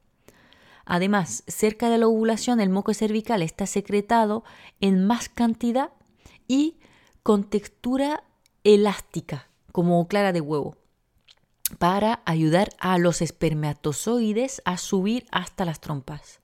Además, 0.86 1.44
cerca 1.46 1.90
de 1.90 1.98
la 1.98 2.06
ovulación, 2.06 2.60
el 2.60 2.70
moco 2.70 2.94
cervical 2.94 3.42
está 3.42 3.66
secretado 3.66 4.44
en 4.80 5.06
más 5.06 5.28
cantidad 5.28 5.90
y 6.48 6.76
con 7.22 7.44
textura 7.44 8.24
elástica, 8.64 9.48
como 9.72 10.06
clara 10.08 10.32
de 10.32 10.40
huevo, 10.40 10.76
para 11.78 12.22
ayudar 12.24 12.70
a 12.78 12.98
los 12.98 13.22
espermatozoides 13.22 14.62
a 14.64 14.78
subir 14.78 15.26
hasta 15.30 15.64
las 15.64 15.80
trompas. 15.80 16.40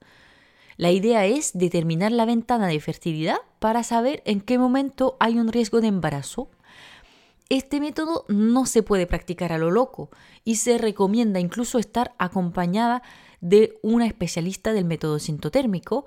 La 0.77 0.91
idea 0.91 1.25
es 1.25 1.51
determinar 1.53 2.11
la 2.11 2.25
ventana 2.25 2.67
de 2.67 2.79
fertilidad 2.79 3.37
para 3.59 3.83
saber 3.83 4.21
en 4.25 4.41
qué 4.41 4.57
momento 4.57 5.17
hay 5.19 5.37
un 5.37 5.51
riesgo 5.51 5.81
de 5.81 5.87
embarazo. 5.87 6.49
Este 7.49 7.79
método 7.79 8.25
no 8.29 8.65
se 8.65 8.81
puede 8.81 9.05
practicar 9.07 9.51
a 9.51 9.57
lo 9.57 9.69
loco 9.69 10.09
y 10.43 10.55
se 10.55 10.77
recomienda 10.77 11.39
incluso 11.39 11.77
estar 11.77 12.13
acompañada 12.17 13.03
de 13.41 13.77
una 13.83 14.07
especialista 14.07 14.73
del 14.73 14.85
método 14.85 15.19
sintotérmico 15.19 16.05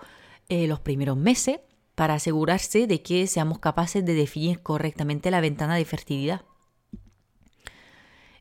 eh, 0.48 0.66
los 0.66 0.80
primeros 0.80 1.16
meses 1.16 1.60
para 1.94 2.14
asegurarse 2.14 2.86
de 2.86 3.02
que 3.02 3.26
seamos 3.26 3.58
capaces 3.58 4.04
de 4.04 4.14
definir 4.14 4.60
correctamente 4.60 5.30
la 5.30 5.40
ventana 5.40 5.76
de 5.76 5.84
fertilidad. 5.84 6.42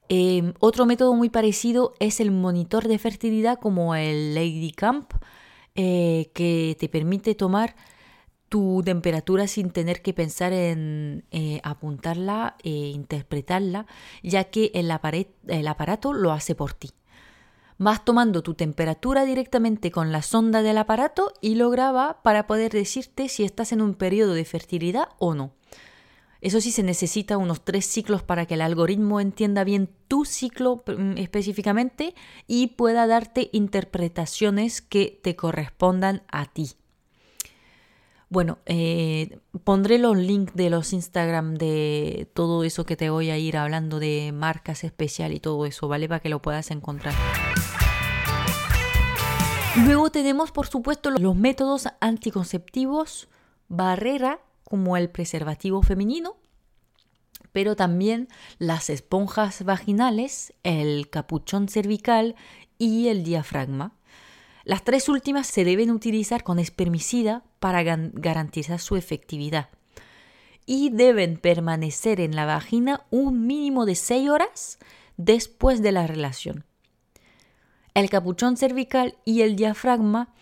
Em, 0.09 0.53
otro 0.59 0.85
método 0.85 1.13
muy 1.13 1.29
parecido 1.29 1.93
es 1.99 2.19
el 2.19 2.31
monitor 2.31 2.87
de 2.87 2.99
fertilidad 2.99 3.59
como 3.59 3.95
el 3.95 4.35
Lady 4.35 4.71
Camp, 4.71 5.11
eh, 5.75 6.29
que 6.33 6.75
te 6.79 6.89
permite 6.89 7.35
tomar 7.35 7.75
tu 8.49 8.83
temperatura 8.85 9.47
sin 9.47 9.71
tener 9.71 10.03
que 10.03 10.13
pensar 10.13 10.53
en 10.53 11.25
eh, 11.31 11.59
apuntarla 11.63 12.55
e 12.63 12.69
interpretarla, 12.69 13.87
ya 14.21 14.43
que 14.45 14.71
el 14.73 14.91
aparato 14.91 16.13
lo 16.13 16.31
hace 16.31 16.53
por 16.53 16.73
ti. 16.73 16.91
Vas 17.77 18.05
tomando 18.05 18.43
tu 18.43 18.53
temperatura 18.53 19.25
directamente 19.25 19.91
con 19.91 20.11
la 20.11 20.21
sonda 20.21 20.61
del 20.61 20.77
aparato 20.77 21.33
y 21.41 21.55
lo 21.55 21.69
graba 21.69 22.21
para 22.23 22.47
poder 22.47 22.71
decirte 22.71 23.29
si 23.29 23.43
estás 23.43 23.71
en 23.71 23.81
un 23.81 23.95
periodo 23.95 24.33
de 24.33 24.45
fertilidad 24.45 25.09
o 25.19 25.33
no. 25.33 25.53
Eso 26.43 26.59
sí, 26.59 26.71
se 26.71 26.83
necesita 26.83 27.37
unos 27.37 27.63
tres 27.63 27.85
ciclos 27.85 28.21
para 28.21 28.45
que 28.45 28.55
el 28.55 28.61
algoritmo 28.61 29.21
entienda 29.21 29.63
bien 29.63 29.89
tu 30.09 30.25
ciclo 30.25 30.83
mm, 30.85 31.17
específicamente 31.17 32.15
y 32.47 32.67
pueda 32.67 33.07
darte 33.07 33.49
interpretaciones 33.53 34.81
que 34.81 35.19
te 35.23 35.37
correspondan 35.37 36.23
a 36.27 36.45
ti. 36.45 36.71
Bueno, 38.33 38.57
eh, 38.65 39.37
pondré 39.63 39.99
los 39.99 40.17
links 40.17 40.55
de 40.55 40.71
los 40.71 40.91
Instagram 40.91 41.53
de 41.53 42.27
todo 42.33 42.63
eso 42.63 42.83
que 42.83 42.97
te 42.97 43.11
voy 43.11 43.29
a 43.29 43.37
ir 43.37 43.57
hablando 43.57 43.99
de 43.99 44.31
marcas 44.33 44.83
especial 44.83 45.33
y 45.33 45.39
todo 45.39 45.67
eso, 45.67 45.87
¿vale? 45.87 46.09
Para 46.09 46.19
que 46.19 46.29
lo 46.29 46.41
puedas 46.41 46.71
encontrar. 46.71 47.13
Luego 49.85 50.09
tenemos, 50.09 50.51
por 50.51 50.65
supuesto, 50.65 51.11
los 51.11 51.35
métodos 51.35 51.87
anticonceptivos 51.99 53.27
barrera, 53.67 54.39
como 54.63 54.97
el 54.97 55.11
preservativo 55.11 55.83
femenino, 55.83 56.35
pero 57.51 57.75
también 57.75 58.29
las 58.57 58.89
esponjas 58.89 59.63
vaginales, 59.63 60.55
el 60.63 61.07
capuchón 61.11 61.67
cervical 61.67 62.35
y 62.79 63.09
el 63.09 63.23
diafragma. 63.23 63.93
Las 64.63 64.83
tres 64.83 65.09
últimas 65.09 65.47
se 65.47 65.65
deben 65.65 65.91
utilizar 65.91 66.43
con 66.43 66.57
espermicida 66.59 67.43
para 67.59 67.83
garantizar 67.83 68.79
su 68.79 68.95
efectividad 68.95 69.69
y 70.65 70.89
deben 70.89 71.37
permanecer 71.37 72.21
en 72.21 72.35
la 72.35 72.45
vagina 72.45 73.05
un 73.09 73.45
mínimo 73.45 73.85
de 73.85 73.95
6 73.95 74.29
horas 74.29 74.79
después 75.17 75.81
de 75.81 75.91
la 75.91 76.07
relación. 76.07 76.65
El 77.93 78.09
capuchón 78.09 78.57
cervical 78.57 79.15
y 79.25 79.41
el 79.41 79.55
diafragma 79.55 80.33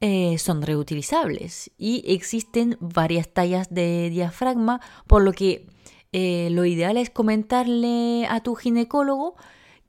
eh, 0.00 0.36
son 0.38 0.62
reutilizables 0.62 1.70
y 1.78 2.04
existen 2.12 2.76
varias 2.80 3.28
tallas 3.32 3.72
de 3.72 4.10
diafragma, 4.10 4.80
por 5.06 5.22
lo 5.22 5.32
que 5.32 5.66
eh, 6.12 6.48
lo 6.50 6.64
ideal 6.64 6.96
es 6.96 7.08
comentarle 7.08 8.26
a 8.28 8.40
tu 8.40 8.54
ginecólogo 8.54 9.36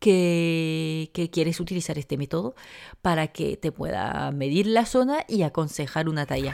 que, 0.03 1.29
quieres 1.31 1.61
utilizar 1.61 1.97
este 1.97 2.17
método 2.17 2.55
para 3.01 3.27
que 3.27 3.55
te 3.55 3.71
pueda 3.71 4.29
medir 4.31 4.67
la 4.67 4.85
zona 4.85 5.23
y 5.29 5.43
aconsejar 5.43 6.09
una 6.09 6.25
talla. 6.25 6.53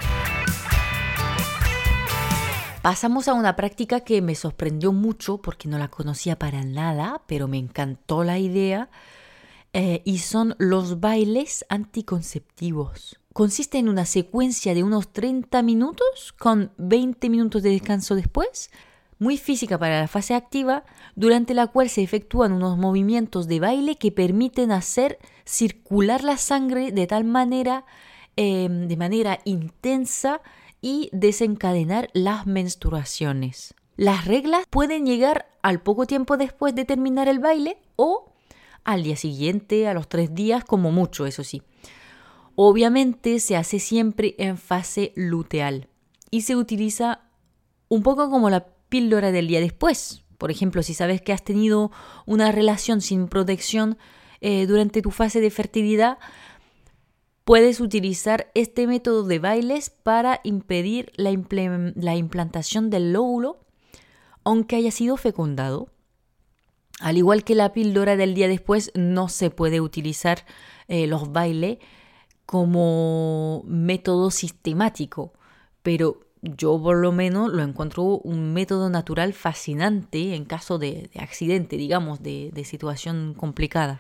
Pasamos 2.84 3.28
a 3.28 3.34
una 3.34 3.56
práctica 3.56 4.02
que 4.02 4.22
me 4.22 4.36
sorprendió 4.36 4.94
mucho 4.94 5.42
porque 5.42 5.68
no 5.68 5.80
la 5.80 5.90
conocía 5.90 6.38
para 6.38 6.64
nada, 6.64 7.24
pero 7.28 7.48
me 7.48 7.58
encantó 7.58 8.24
la 8.24 8.38
idea, 8.38 8.90
eh, 9.74 10.02
y 10.06 10.20
son 10.20 10.56
los 10.60 11.00
bailes 11.00 11.66
anticonceptivos. 11.70 13.20
Consiste 13.34 13.80
en 13.80 13.90
una 13.90 14.06
secuencia 14.06 14.74
de 14.74 14.84
unos 14.84 15.12
30 15.12 15.62
minutos 15.64 16.34
con 16.38 16.72
20 16.78 17.30
minutos 17.30 17.64
de 17.64 17.72
descanso 17.72 18.16
después, 18.16 18.70
muy 19.20 19.38
física 19.38 19.78
para 19.78 20.00
la 20.00 20.08
fase 20.08 20.34
activa, 20.34 20.86
durante 21.16 21.54
la 21.54 21.68
cual 21.68 21.90
se 21.90 22.02
efectúan 22.02 22.54
unos 22.54 22.78
movimientos 22.78 23.48
de 23.48 23.60
baile 23.60 23.98
que 23.98 24.12
permiten 24.12 24.72
hacer 24.72 25.20
circular 25.46 26.24
la 26.24 26.38
sangre 26.38 26.92
de 26.92 27.06
tal 27.06 27.26
manera, 27.26 27.86
em, 28.38 28.88
de 28.88 28.98
manera 28.98 29.40
intensa 29.44 30.42
y 30.82 31.10
desencadenar 31.12 32.10
las 32.14 32.48
menstruaciones. 32.48 33.76
Las 33.98 34.26
reglas 34.26 34.64
pueden 34.70 35.06
llegar 35.06 35.50
al 35.62 35.82
poco 35.82 36.08
tiempo 36.08 36.38
después 36.38 36.74
de 36.74 36.86
terminar 36.86 37.28
el 37.28 37.40
baile 37.40 37.78
o 37.98 38.32
al 38.86 39.04
día 39.04 39.18
siguiente, 39.18 39.90
a 39.90 39.94
los 39.94 40.08
tres 40.08 40.34
días, 40.34 40.64
como 40.64 40.92
mucho, 40.92 41.26
eso 41.26 41.44
sí. 41.44 41.62
Obviamente 42.56 43.40
se 43.40 43.58
hace 43.58 43.80
siempre 43.80 44.36
en 44.38 44.58
fase 44.58 45.12
luteal 45.16 45.90
y 46.32 46.42
se 46.42 46.56
utiliza 46.56 47.22
un 47.90 48.04
poco 48.04 48.30
como 48.30 48.50
la 48.50 48.68
píldora 48.90 49.32
del 49.32 49.48
día 49.48 49.62
después. 49.62 50.24
Por 50.38 50.52
ejemplo, 50.52 50.84
si 50.84 50.94
sabes 50.94 51.22
que 51.22 51.34
has 51.34 51.44
tenido 51.44 51.92
una 52.26 52.52
relación 52.52 53.02
sin 53.02 53.28
protección 53.28 53.98
eh, 54.42 54.66
durante 54.68 55.02
tu 55.02 55.12
fase 55.12 55.42
de 55.42 55.50
fertilidad, 55.50 56.18
puedes 57.44 57.80
utilizar 57.80 58.52
este 58.54 58.86
método 58.86 59.24
de 59.24 59.40
bailes 59.40 59.90
para 59.90 60.40
impedir 60.44 61.12
la, 61.16 61.32
implantación 62.16 62.90
del 62.90 63.12
lóbulo, 63.12 63.60
aunque 64.44 64.76
haya 64.76 64.92
sido 64.92 65.18
fecundado. 65.18 65.90
Al 67.00 67.18
igual 67.18 67.44
que 67.44 67.56
la 67.56 67.74
píldora 67.74 68.16
del 68.18 68.34
día 68.34 68.48
después, 68.48 68.92
no 68.94 69.30
se 69.30 69.50
puede 69.50 69.82
utilizar 69.82 70.46
eh, 70.88 71.08
los 71.08 71.32
bailes 71.32 71.80
como 72.46 73.64
método 73.66 74.32
sistemático, 74.32 75.34
pero 75.82 76.29
yo 76.42 76.82
por 76.82 76.98
lo 76.98 77.12
menos 77.12 77.52
lo 77.52 77.64
encuentro 77.64 78.04
un 78.04 78.54
método 78.54 78.90
natural 78.90 79.34
fascinante 79.34 80.36
en 80.36 80.46
caso 80.46 80.78
de, 80.78 81.10
accidente, 81.20 81.78
digamos, 81.78 82.22
de, 82.24 82.52
situación 82.66 83.34
complicada. 83.38 84.00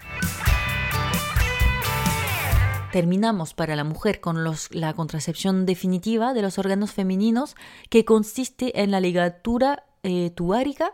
Terminamos 2.92 3.54
para 3.54 3.76
la 3.76 3.84
mujer 3.84 4.20
con 4.20 4.44
la 4.44 4.94
contracepción 4.94 5.66
definitiva 5.66 6.34
de 6.34 6.42
los 6.42 6.58
órganos 6.58 6.92
femeninos 6.92 7.56
que 7.90 8.04
consiste 8.04 8.82
en 8.82 8.92
la 8.92 9.00
ligatura 9.00 9.84
eh, 10.04 10.32
tubárica 10.32 10.94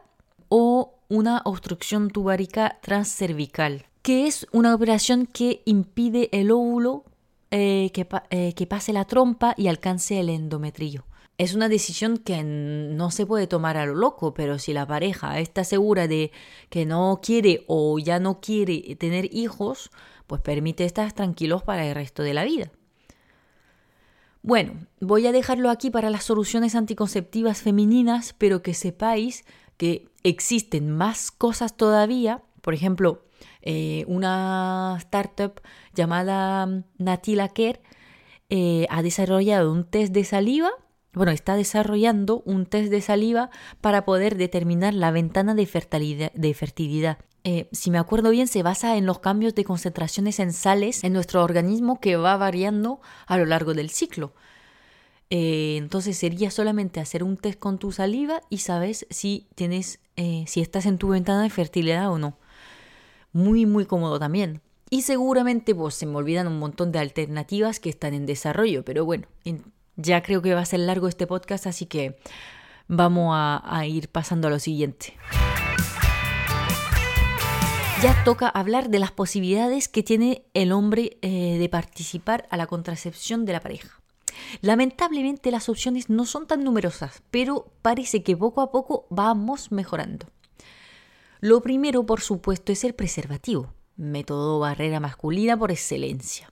o 0.49 0.95
una 1.07 1.41
obstrucción 1.45 2.09
tubárica 2.09 2.79
transcervical, 2.81 3.85
que 4.01 4.27
es 4.27 4.45
una 4.51 4.75
operación 4.75 5.25
que 5.25 5.61
impide 5.65 6.29
el 6.33 6.51
óvulo 6.51 7.05
eh, 7.51 7.91
que, 7.93 8.07
eh, 8.29 8.53
que 8.53 8.67
pase 8.67 8.91
la 8.91 9.05
trompa 9.05 9.53
y 9.55 9.67
alcance 9.67 10.19
el 10.19 10.29
endometrio. 10.29 11.05
Es 11.37 11.53
una 11.53 11.67
decisión 11.67 12.17
que 12.17 12.43
no 12.43 13.11
se 13.11 13.25
puede 13.25 13.47
tomar 13.47 13.75
a 13.75 13.85
lo 13.85 13.95
loco, 13.95 14.33
pero 14.33 14.57
si 14.57 14.73
la 14.73 14.87
pareja 14.87 15.39
está 15.39 15.63
segura 15.65 16.07
de 16.07 16.31
que 16.69 16.85
no 16.85 17.19
quiere 17.21 17.65
o 17.67 17.99
ya 17.99 18.19
no 18.19 18.39
quiere 18.39 18.95
tener 18.95 19.33
hijos, 19.33 19.91
pues 20.27 20.41
permite 20.41 20.85
estar 20.85 21.11
tranquilos 21.11 21.63
para 21.63 21.85
el 21.85 21.93
resto 21.93 22.23
de 22.23 22.33
la 22.33 22.45
vida. 22.45 22.71
Bueno, 24.41 24.85
voy 25.01 25.25
a 25.25 25.31
dejarlo 25.31 25.71
aquí 25.71 25.89
para 25.89 26.11
las 26.11 26.23
soluciones 26.23 26.75
anticonceptivas 26.75 27.61
femeninas, 27.61 28.33
pero 28.37 28.61
que 28.61 28.75
sepáis 28.75 29.43
que 29.75 30.07
existen 30.23 30.91
más 30.91 31.31
cosas 31.31 31.75
todavía. 31.75 32.43
Por 32.61 32.75
ejemplo, 32.75 33.25
eh, 33.61 34.05
una 34.07 34.95
startup 34.99 35.61
llamada 35.95 36.83
Natila 36.97 37.49
Care 37.49 37.81
eh, 38.49 38.85
ha 38.89 39.01
desarrollado 39.01 39.71
un 39.71 39.83
test 39.83 40.13
de 40.13 40.23
saliva. 40.23 40.69
Bueno, 41.15 41.31
está 41.31 41.55
desarrollando 41.55 42.43
un 42.45 42.65
test 42.65 42.91
de 42.91 43.01
saliva 43.01 43.49
para 43.81 44.05
poder 44.05 44.35
determinar 44.35 44.93
la 44.93 45.11
ventana 45.11 45.55
de 45.55 45.65
fertilidad. 45.65 47.17
Eh, 47.47 47.69
si 47.71 47.91
me 47.91 47.99
acuerdo 47.99 48.31
bien, 48.31 48.47
se 48.47 48.63
basa 48.63 48.97
en 48.97 49.05
los 49.05 49.19
cambios 49.19 49.53
de 49.55 49.63
concentraciones 49.63 50.39
en 50.39 50.51
sales 50.51 51.03
en 51.03 51.13
nuestro 51.13 51.43
organismo 51.43 52.01
que 52.01 52.17
va 52.17 52.35
variando 52.37 52.99
a 53.27 53.37
lo 53.37 53.45
largo 53.45 53.73
del 53.73 53.91
ciclo. 53.91 54.33
Eh, 55.29 55.77
entonces 55.77 56.17
sería 56.17 56.51
solamente 56.51 56.99
hacer 56.99 57.23
un 57.23 57.37
test 57.37 57.59
con 57.59 57.77
tu 57.77 57.91
saliva 57.91 58.41
y 58.49 58.57
sabes 58.57 59.07
si 59.09 59.47
tienes, 59.55 59.99
eh, 60.17 60.43
si 60.47 60.59
estás 60.59 60.85
en 60.85 60.97
tu 60.97 61.09
ventana 61.09 61.43
de 61.43 61.49
fertilidad 61.49 62.11
o 62.11 62.17
no. 62.17 62.37
Muy, 63.31 63.65
muy 63.65 63.85
cómodo 63.85 64.19
también. 64.19 64.61
Y 64.89 65.03
seguramente 65.03 65.73
pues 65.73 65.95
se 65.95 66.05
me 66.07 66.15
olvidan 66.15 66.47
un 66.47 66.59
montón 66.59 66.91
de 66.91 66.99
alternativas 66.99 67.79
que 67.79 67.89
están 67.89 68.13
en 68.13 68.25
desarrollo, 68.25 68.83
pero 68.83 69.05
bueno, 69.05 69.27
ya 69.95 70.21
creo 70.21 70.41
que 70.41 70.53
va 70.53 70.61
a 70.61 70.65
ser 70.65 70.81
largo 70.81 71.07
este 71.07 71.27
podcast, 71.27 71.67
así 71.67 71.85
que 71.85 72.17
vamos 72.87 73.33
a, 73.35 73.85
ir 73.85 74.09
pasando 74.09 74.47
a 74.47 74.51
lo 74.51 74.59
siguiente. 74.59 75.13
Ya 78.01 78.23
toca 78.23 78.47
hablar 78.49 78.89
de 78.89 78.99
las 78.99 79.11
posibilidades 79.11 79.87
que 79.87 80.03
tiene 80.03 80.45
el 80.53 80.71
hombre 80.71 81.17
eh, 81.21 81.57
de 81.57 81.69
participar 81.69 82.45
a 82.51 82.57
la 82.57 82.67
contracepción 82.67 83.45
de 83.45 83.53
la 83.53 83.61
pareja. 83.61 84.01
Lamentablemente 84.61 85.49
las 85.49 85.69
opciones 85.69 86.09
no 86.09 86.25
son 86.25 86.45
tan 86.45 86.63
numerosas, 86.63 87.23
pero 87.31 87.71
parece 87.81 88.21
que 88.21 88.35
poco 88.35 88.61
a 88.61 88.71
poco 88.71 89.07
vamos 89.09 89.71
mejorando. 89.71 90.27
Lo 91.39 91.61
primero, 91.61 92.05
por 92.05 92.21
supuesto, 92.21 92.71
es 92.71 92.83
el 92.83 92.93
preservativo, 92.93 93.73
método 93.95 94.59
barrera 94.59 94.99
masculina 94.99 95.57
por 95.57 95.71
excelencia. 95.71 96.49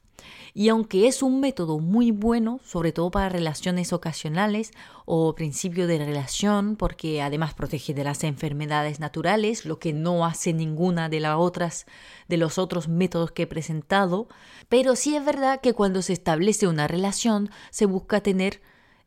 Y 0.53 0.69
aunque 0.69 1.07
es 1.07 1.23
un 1.23 1.39
método 1.39 1.79
muy 1.79 2.11
bueno, 2.11 2.59
sobre 2.63 2.91
todo 2.91 3.11
para 3.11 3.29
relaciones 3.29 3.93
ocasionales 3.93 4.71
o 5.05 5.35
principio 5.35 5.87
de 5.87 5.97
relación, 5.97 6.75
porque 6.75 7.21
además 7.21 7.53
protege 7.53 7.93
de 7.93 8.03
las 8.03 8.23
enfermedades 8.23 8.99
naturales, 8.99 9.65
lo 9.65 9.79
que 9.79 9.93
no 9.93 10.25
hace 10.25 10.53
ninguna 10.53 11.09
de 11.09 11.19
las 11.19 11.37
otras 11.37 11.85
de 12.27 12.37
los 12.37 12.57
otros 12.57 12.87
métodos 12.87 13.31
que 13.31 13.43
he 13.43 13.47
presentado, 13.47 14.27
pero 14.69 14.95
sí 14.95 15.15
es 15.15 15.25
verdad 15.25 15.61
que 15.61 15.73
cuando 15.73 16.01
se 16.01 16.13
establece 16.13 16.67
una 16.67 16.87
relación 16.87 17.49
se 17.69 17.85
busca 17.85 18.21
tener 18.21 18.61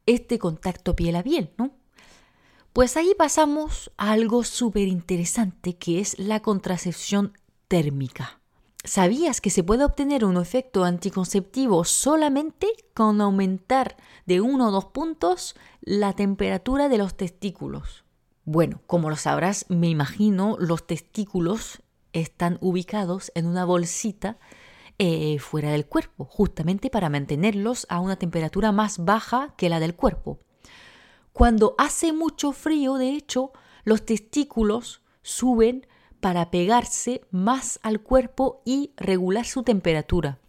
este 0.06 0.38
contacto 0.38 0.94
piel 0.94 1.16
a 1.16 1.22
piel, 1.22 1.50
¿no? 1.58 1.72
Pues 2.72 2.96
ahí 2.96 3.14
pasamos 3.16 3.90
a 3.96 4.12
algo 4.12 4.44
súper 4.44 4.86
interesante 4.86 5.76
que 5.76 5.98
es 5.98 6.18
la 6.18 6.40
contracepción 6.40 7.32
térmica. 7.68 8.40
¿Sabías 8.86 9.40
que 9.40 9.50
se 9.50 9.64
puede 9.64 9.84
obtener 9.84 10.24
un 10.24 10.36
efecto 10.36 10.84
anticonceptivo 10.84 11.82
solamente 11.84 12.68
con 12.94 13.20
aumentar 13.20 13.96
de 14.26 14.40
uno 14.40 14.68
o 14.68 14.70
dos 14.70 14.84
puntos 14.84 15.56
la 15.80 16.12
temperatura 16.12 16.88
de 16.88 16.96
los 16.96 17.16
testículos? 17.16 18.04
Bueno, 18.44 18.80
como 18.86 19.10
lo 19.10 19.16
sabrás, 19.16 19.66
me 19.68 19.88
imagino 19.88 20.56
los 20.60 20.86
testículos 20.86 21.82
están 22.12 22.58
ubicados 22.60 23.32
en 23.34 23.46
una 23.46 23.64
bolsita 23.64 24.38
eh, 24.98 25.40
fuera 25.40 25.72
del 25.72 25.86
cuerpo, 25.86 26.24
justamente 26.24 26.88
para 26.88 27.10
mantenerlos 27.10 27.88
a 27.90 27.98
una 27.98 28.14
temperatura 28.14 28.70
más 28.70 29.04
baja 29.04 29.52
que 29.56 29.68
la 29.68 29.80
del 29.80 29.96
cuerpo. 29.96 30.38
Cuando 31.32 31.74
hace 31.76 32.12
mucho 32.12 32.52
frío, 32.52 32.94
de 32.94 33.10
hecho, 33.10 33.50
los 33.82 34.06
testículos 34.06 35.02
suben 35.22 35.88
para 36.26 36.50
pegarse 36.50 37.20
más 37.30 37.78
al 37.84 38.00
cuerpo 38.00 38.60
y 38.64 38.90
regular 38.96 39.46
su 39.46 39.62
temperatura. 39.62 40.40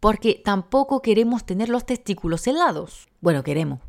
Porque 0.00 0.40
tampoco 0.42 1.02
queremos 1.02 1.44
tener 1.44 1.68
los 1.68 1.84
testículos 1.84 2.46
helados. 2.46 3.06
Bueno, 3.20 3.42
queremos. 3.42 3.80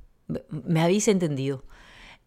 Me 0.50 0.82
habéis 0.82 1.08
entendido. 1.08 1.64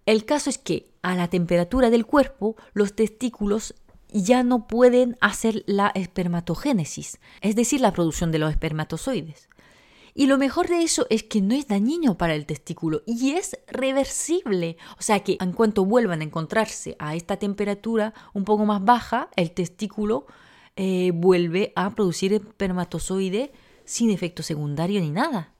El 0.06 0.24
caso 0.24 0.48
es 0.48 0.56
que 0.56 0.90
a 1.02 1.14
la 1.14 1.28
temperatura 1.28 1.90
del 1.90 2.06
cuerpo 2.06 2.56
los 2.72 2.96
testículos 2.96 3.74
ya 4.08 4.42
no 4.42 4.66
pueden 4.66 5.18
hacer 5.20 5.64
la 5.66 5.92
espermatogénesis, 5.94 7.20
es 7.42 7.54
decir, 7.54 7.82
la 7.82 7.92
producción 7.92 8.32
de 8.32 8.38
los 8.38 8.50
espermatozoides. 8.52 9.50
Y 10.14 10.27
lo 10.27 10.37
mejor 10.37 10.68
de 10.68 10.83
eso 10.83 11.07
es 11.09 11.22
que 11.22 11.40
no 11.40 11.55
es 11.55 11.68
dañino 11.68 12.18
para 12.18 12.35
el 12.35 12.44
testículo 12.44 13.03
y 13.07 13.33
es 13.33 13.59
reversible. 13.66 14.77
O 14.98 15.03
sea 15.03 15.20
que 15.20 15.38
en 15.40 15.53
cuanto 15.53 15.85
vuelvan 15.85 16.20
a 16.20 16.25
encontrarse 16.25 16.96
a 16.98 17.14
esta 17.14 17.38
temperatura 17.38 18.12
un 18.35 18.44
poco 18.44 18.66
más 18.66 18.85
baja, 18.85 19.31
el 19.37 19.53
testículo 19.53 20.27
eh, 20.77 21.12
vuelve 21.14 21.72
a 21.77 21.90
producir 21.90 22.33
espermatozoide 22.35 23.53
sin 23.85 24.11
efecto 24.11 24.42
secundario 24.42 25.01
ni 25.01 25.11
nada. 25.11 25.53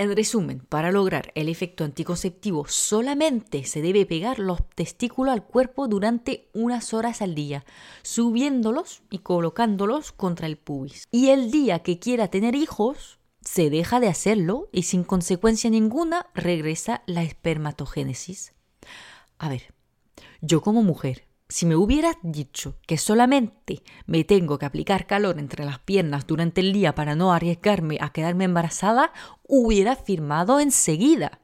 En 0.00 0.16
resumen, 0.16 0.60
para 0.66 0.92
lograr 0.92 1.30
el 1.34 1.50
efecto 1.50 1.84
anticonceptivo 1.84 2.66
solamente 2.66 3.64
se 3.64 3.82
debe 3.82 4.06
pegar 4.06 4.38
los 4.38 4.66
testículos 4.70 5.34
al 5.34 5.44
cuerpo 5.44 5.88
durante 5.88 6.48
unas 6.54 6.94
horas 6.94 7.20
al 7.20 7.34
día, 7.34 7.66
subiéndolos 8.00 9.02
y 9.10 9.18
colocándolos 9.18 10.12
contra 10.12 10.46
el 10.46 10.56
pubis. 10.56 11.06
Y 11.10 11.28
el 11.28 11.50
día 11.50 11.80
que 11.80 11.98
quiera 11.98 12.28
tener 12.28 12.54
hijos, 12.54 13.19
se 13.44 13.70
deja 13.70 14.00
de 14.00 14.08
hacerlo 14.08 14.68
y 14.72 14.82
sin 14.82 15.04
consecuencia 15.04 15.70
ninguna 15.70 16.26
regresa 16.34 17.02
la 17.06 17.22
espermatogénesis. 17.22 18.52
A 19.38 19.48
ver, 19.48 19.74
yo 20.40 20.60
como 20.60 20.82
mujer, 20.82 21.24
si 21.48 21.66
me 21.66 21.76
hubieras 21.76 22.16
dicho 22.22 22.76
que 22.86 22.98
solamente 22.98 23.82
me 24.06 24.24
tengo 24.24 24.58
que 24.58 24.66
aplicar 24.66 25.06
calor 25.06 25.38
entre 25.38 25.64
las 25.64 25.78
piernas 25.78 26.26
durante 26.26 26.60
el 26.60 26.72
día 26.72 26.94
para 26.94 27.16
no 27.16 27.32
arriesgarme 27.32 27.98
a 28.00 28.10
quedarme 28.10 28.44
embarazada, 28.44 29.12
hubiera 29.48 29.96
firmado 29.96 30.60
enseguida. 30.60 31.40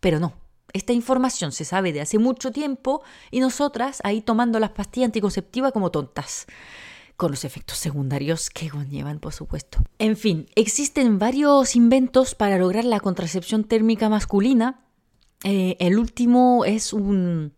Pero 0.00 0.18
no, 0.18 0.34
esta 0.72 0.92
información 0.92 1.52
se 1.52 1.64
sabe 1.64 1.92
de 1.92 2.00
hace 2.00 2.18
mucho 2.18 2.50
tiempo 2.50 3.02
y 3.30 3.40
nosotras 3.40 4.00
ahí 4.04 4.20
tomando 4.20 4.58
las 4.58 4.70
pastillas 4.70 5.08
anticonceptivas 5.08 5.72
como 5.72 5.90
tontas 5.90 6.46
con 7.22 7.30
los 7.30 7.44
efectos 7.44 7.78
secundarios 7.78 8.50
que 8.50 8.68
conllevan, 8.68 9.20
por 9.20 9.32
supuesto. 9.32 9.78
En 10.00 10.16
fin, 10.16 10.48
existen 10.56 11.20
varios 11.20 11.76
inventos 11.76 12.34
para 12.34 12.58
lograr 12.58 12.84
la 12.84 12.98
contracepción 12.98 13.62
térmica 13.62 14.08
masculina. 14.08 14.80
Eh, 15.44 15.76
el 15.78 16.00
último 16.00 16.64
es 16.64 16.92
una 16.92 17.52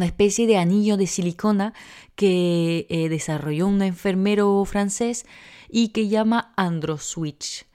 especie 0.00 0.48
de 0.48 0.56
anillo 0.56 0.96
de 0.96 1.06
silicona 1.06 1.74
que 2.16 2.88
eh, 2.90 3.08
desarrolló 3.08 3.68
un 3.68 3.82
enfermero 3.82 4.64
francés 4.64 5.26
y 5.70 5.90
que 5.90 6.08
llama 6.08 6.52
AndroSwitch. 6.56 7.66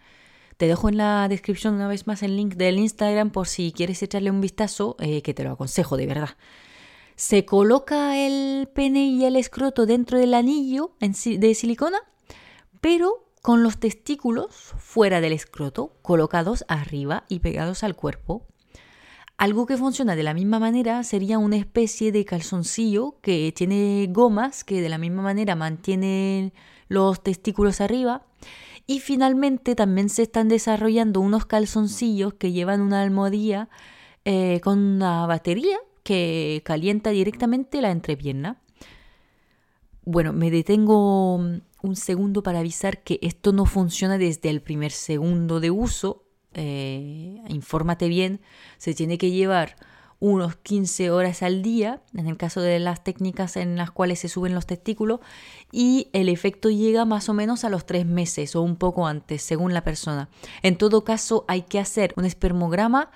Te 0.58 0.67
dejo 0.67 0.89
en 0.89 0.98
la 0.98 1.30
descripción 1.30 1.76
una 1.76 1.88
vez 1.88 2.06
más 2.06 2.22
el 2.22 2.36
link 2.36 2.56
del 2.56 2.80
Instagram 2.80 3.30
por 3.30 3.48
si 3.48 3.72
quieres 3.72 4.04
echarle 4.04 4.30
un 4.30 4.41
vistazo, 4.41 4.98
eh, 5.00 5.22
que 5.22 5.34
te 5.34 5.46
lo 5.46 5.52
aconsejo 5.52 5.96
de 5.96 6.06
verdad 6.06 6.36
se 7.17 7.45
coloca 7.45 8.15
el 8.15 8.69
pene 8.73 9.08
y 9.08 9.25
el 9.25 9.36
escroto 9.36 9.88
dentro 9.88 10.19
del 10.19 10.36
anillo 10.36 10.91
de 10.99 11.56
silicona, 11.56 11.97
pero 12.80 13.25
con 13.41 13.63
los 13.63 13.80
testículos 13.80 14.53
fuera 14.77 15.19
del 15.19 15.34
escroto, 15.34 15.93
colocados 16.03 16.63
arriba 16.67 17.25
y 17.27 17.39
pegados 17.39 17.84
al 17.84 17.95
cuerpo. 17.95 18.45
Algo 19.36 19.65
que 19.65 19.77
funciona 19.77 20.15
de 20.15 20.21
la 20.21 20.36
misma 20.36 20.60
manera 20.60 21.03
sería 21.03 21.39
una 21.39 21.58
especie 21.58 22.12
de 22.12 22.23
calzoncillo 22.23 23.15
que 23.21 23.51
tiene 23.56 24.08
gomas 24.12 24.63
que 24.63 24.82
de 24.82 24.89
la 24.89 24.99
misma 24.99 25.23
manera 25.23 25.56
mantienen 25.56 26.53
los 26.88 27.23
testículos 27.23 27.82
arriba. 27.82 28.27
Y 28.86 28.99
finalmente 28.99 29.73
también 29.73 30.10
se 30.10 30.23
están 30.23 30.49
desarrollando 30.49 31.19
unos 31.19 31.47
calzoncillos 31.47 32.36
que 32.36 32.51
llevan 32.51 32.82
una 32.82 33.01
almohadilla 33.01 33.69
eh, 34.23 34.62
con 34.63 34.77
una 34.77 35.25
batería 35.25 35.77
que 36.08 36.62
calienta 36.63 37.10
directamente 37.10 37.82
la 37.82 37.91
entrepierna. 37.91 38.62
Bueno, 40.06 40.32
me 40.32 40.50
detengo 40.50 41.36
un 41.36 41.96
segundo 41.96 42.43
para 42.43 42.60
avisar 42.60 43.04
que 43.04 43.20
esto 43.22 43.52
no 43.52 43.65
funciona 43.65 44.17
desde 44.17 44.50
el 44.50 44.62
primer 44.62 44.93
segundo 44.93 45.60
de 45.60 45.70
uso. 45.70 46.24
Eh, 46.54 47.41
infórmate 47.50 48.08
bien, 48.08 48.39
se 48.78 48.93
tiene 48.93 49.17
que 49.17 49.32
llevar 49.32 49.76
unos 50.20 50.56
15 50.56 51.12
horas 51.12 51.43
al 51.43 51.62
día, 51.62 52.02
en 52.15 52.28
el 52.28 52.38
caso 52.38 52.62
de 52.62 52.80
las 52.80 53.04
técnicas 53.04 53.58
en 53.58 53.76
las 53.76 53.91
cuales 53.91 54.20
se 54.20 54.30
suben 54.30 54.56
los 54.56 54.65
testículos, 54.65 55.20
y 55.74 56.08
el 56.13 56.30
efecto 56.30 56.70
llega 56.70 57.04
más 57.04 57.28
o 57.28 57.34
menos 57.34 57.65
a 57.65 57.70
los 57.70 57.86
tres 57.86 58.06
meses 58.06 58.56
o 58.56 58.62
un 58.62 58.78
poco 58.78 59.08
antes, 59.08 59.41
según 59.41 59.74
la 59.74 59.84
persona. 59.84 60.30
En 60.63 60.78
todo 60.78 61.04
caso, 61.04 61.43
hay 61.50 61.63
que 61.63 61.80
hacer 61.80 62.13
un 62.15 62.24
espermograma 62.24 63.12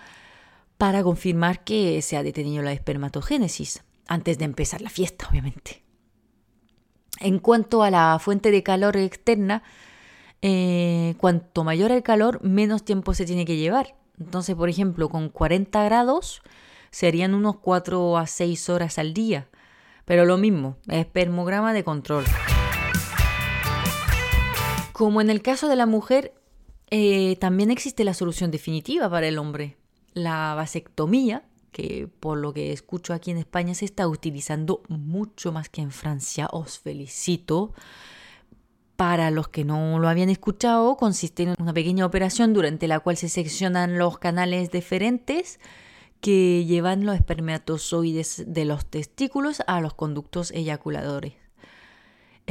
para 0.81 1.03
confirmar 1.03 1.63
que 1.63 2.01
se 2.01 2.17
ha 2.17 2.23
detenido 2.23 2.63
la 2.63 2.71
espermatogénesis, 2.71 3.83
antes 4.07 4.39
de 4.39 4.45
empezar 4.45 4.81
la 4.81 4.89
fiesta, 4.89 5.27
obviamente. 5.29 5.83
En 7.19 7.37
cuanto 7.37 7.83
a 7.83 7.91
la 7.91 8.17
fuente 8.19 8.49
de 8.49 8.63
calor 8.63 8.97
externa, 8.97 9.61
eh, 10.41 11.13
cuanto 11.19 11.63
mayor 11.63 11.91
el 11.91 12.01
calor, 12.01 12.41
menos 12.41 12.83
tiempo 12.83 13.13
se 13.13 13.25
tiene 13.25 13.45
que 13.45 13.57
llevar. 13.57 13.95
Entonces, 14.19 14.55
por 14.55 14.69
ejemplo, 14.69 15.07
con 15.07 15.29
40 15.29 15.83
grados, 15.83 16.41
serían 16.89 17.35
unos 17.35 17.57
4 17.57 18.17
a 18.17 18.25
6 18.25 18.69
horas 18.69 18.97
al 18.97 19.13
día. 19.13 19.49
Pero 20.05 20.25
lo 20.25 20.37
mismo, 20.39 20.77
espermograma 20.87 21.73
de 21.73 21.83
control. 21.83 22.25
Como 24.93 25.21
en 25.21 25.29
el 25.29 25.43
caso 25.43 25.67
de 25.67 25.75
la 25.75 25.85
mujer, 25.85 26.33
eh, 26.89 27.35
también 27.35 27.69
existe 27.69 28.03
la 28.03 28.15
solución 28.15 28.49
definitiva 28.49 29.11
para 29.11 29.27
el 29.27 29.37
hombre, 29.37 29.77
la 30.13 30.53
vasectomía, 30.55 31.43
que 31.71 32.09
por 32.19 32.37
lo 32.37 32.53
que 32.53 32.71
escucho 32.73 33.13
aquí 33.13 33.31
en 33.31 33.37
España 33.37 33.73
se 33.73 33.85
está 33.85 34.07
utilizando 34.07 34.83
mucho 34.89 35.51
más 35.51 35.69
que 35.69 35.81
en 35.81 35.91
Francia. 35.91 36.47
Os 36.51 36.79
felicito. 36.79 37.73
Para 38.95 39.31
los 39.31 39.47
que 39.47 39.65
no 39.65 39.97
lo 39.97 40.07
habían 40.09 40.29
escuchado, 40.29 40.95
consiste 40.95 41.43
en 41.43 41.55
una 41.57 41.73
pequeña 41.73 42.05
operación 42.05 42.53
durante 42.53 42.87
la 42.87 42.99
cual 42.99 43.17
se 43.17 43.29
seccionan 43.29 43.97
los 43.97 44.19
canales 44.19 44.69
deferentes 44.69 45.59
que 46.19 46.65
llevan 46.65 47.05
los 47.05 47.15
espermatozoides 47.15 48.43
de 48.45 48.65
los 48.65 48.85
testículos 48.85 49.63
a 49.65 49.81
los 49.81 49.95
conductos 49.95 50.51
eyaculadores. 50.51 51.40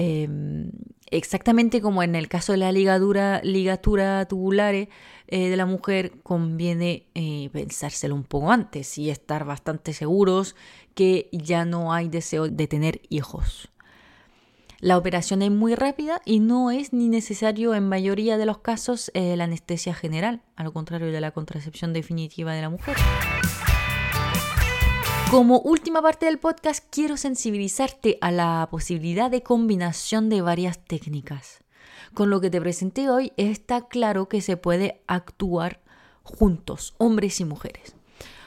Em, 0.03 0.71
exactamente 1.11 1.83
como 1.83 2.03
en 2.03 2.15
el 2.15 2.27
caso 2.27 2.53
de 2.53 2.59
la 2.59 2.73
ligadura, 2.73 3.43
ligatura 3.45 4.25
tubular 4.25 4.75
eh, 4.75 4.89
de 5.29 5.57
la 5.59 5.67
mujer, 5.67 6.23
conviene 6.23 7.05
eh, 7.15 7.51
pensárselo 7.53 8.15
un 8.15 8.25
poco 8.25 8.51
antes 8.51 8.97
y 8.97 9.11
estar 9.11 9.45
bastante 9.45 9.93
seguros 9.93 10.57
que 10.95 11.29
ya 11.33 11.67
no 11.67 11.93
hay 11.93 12.09
deseo 12.09 12.49
de 12.49 12.67
tener 12.67 13.03
hijos. 13.11 13.69
La 14.79 14.97
operación 14.97 15.43
es 15.43 15.51
muy 15.51 15.75
rápida 15.75 16.23
y 16.25 16.41
no 16.41 16.71
es 16.71 16.95
ni 16.95 17.11
necesario 17.11 17.75
en 17.75 17.87
mayoría 17.87 18.39
de 18.39 18.47
los 18.47 18.57
casos 18.57 19.11
eh, 19.13 19.37
la 19.37 19.45
anestesia 19.45 19.93
general, 19.93 20.41
al 20.57 20.73
contrario 20.73 21.13
de 21.13 21.21
la 21.21 21.33
contracepción 21.33 21.93
definitiva 21.93 22.55
de 22.55 22.63
la 22.63 22.71
mujer. 22.71 22.97
Como 25.31 25.61
última 25.61 26.03
parte 26.03 26.27
del 26.27 26.41
podcast, 26.41 26.85
quiero 26.91 27.17
sensibilizarte 27.17 28.19
a 28.21 28.33
la 28.33 28.67
posibilidad 28.69 29.31
de 29.31 29.45
combinación 29.45 30.29
de 30.29 30.43
varias 30.43 30.85
técnicas. 30.85 31.63
Con 32.15 32.31
lo 32.31 32.41
que 32.41 32.51
te 32.51 32.61
presenté 32.61 33.09
hoy 33.11 33.33
está 33.37 33.87
claro 33.87 34.29
que 34.29 34.41
se 34.41 34.57
puede 34.57 35.03
actuar 35.07 35.83
juntos, 36.25 36.95
hombres 36.99 37.39
y 37.39 37.45
mujeres. 37.45 37.95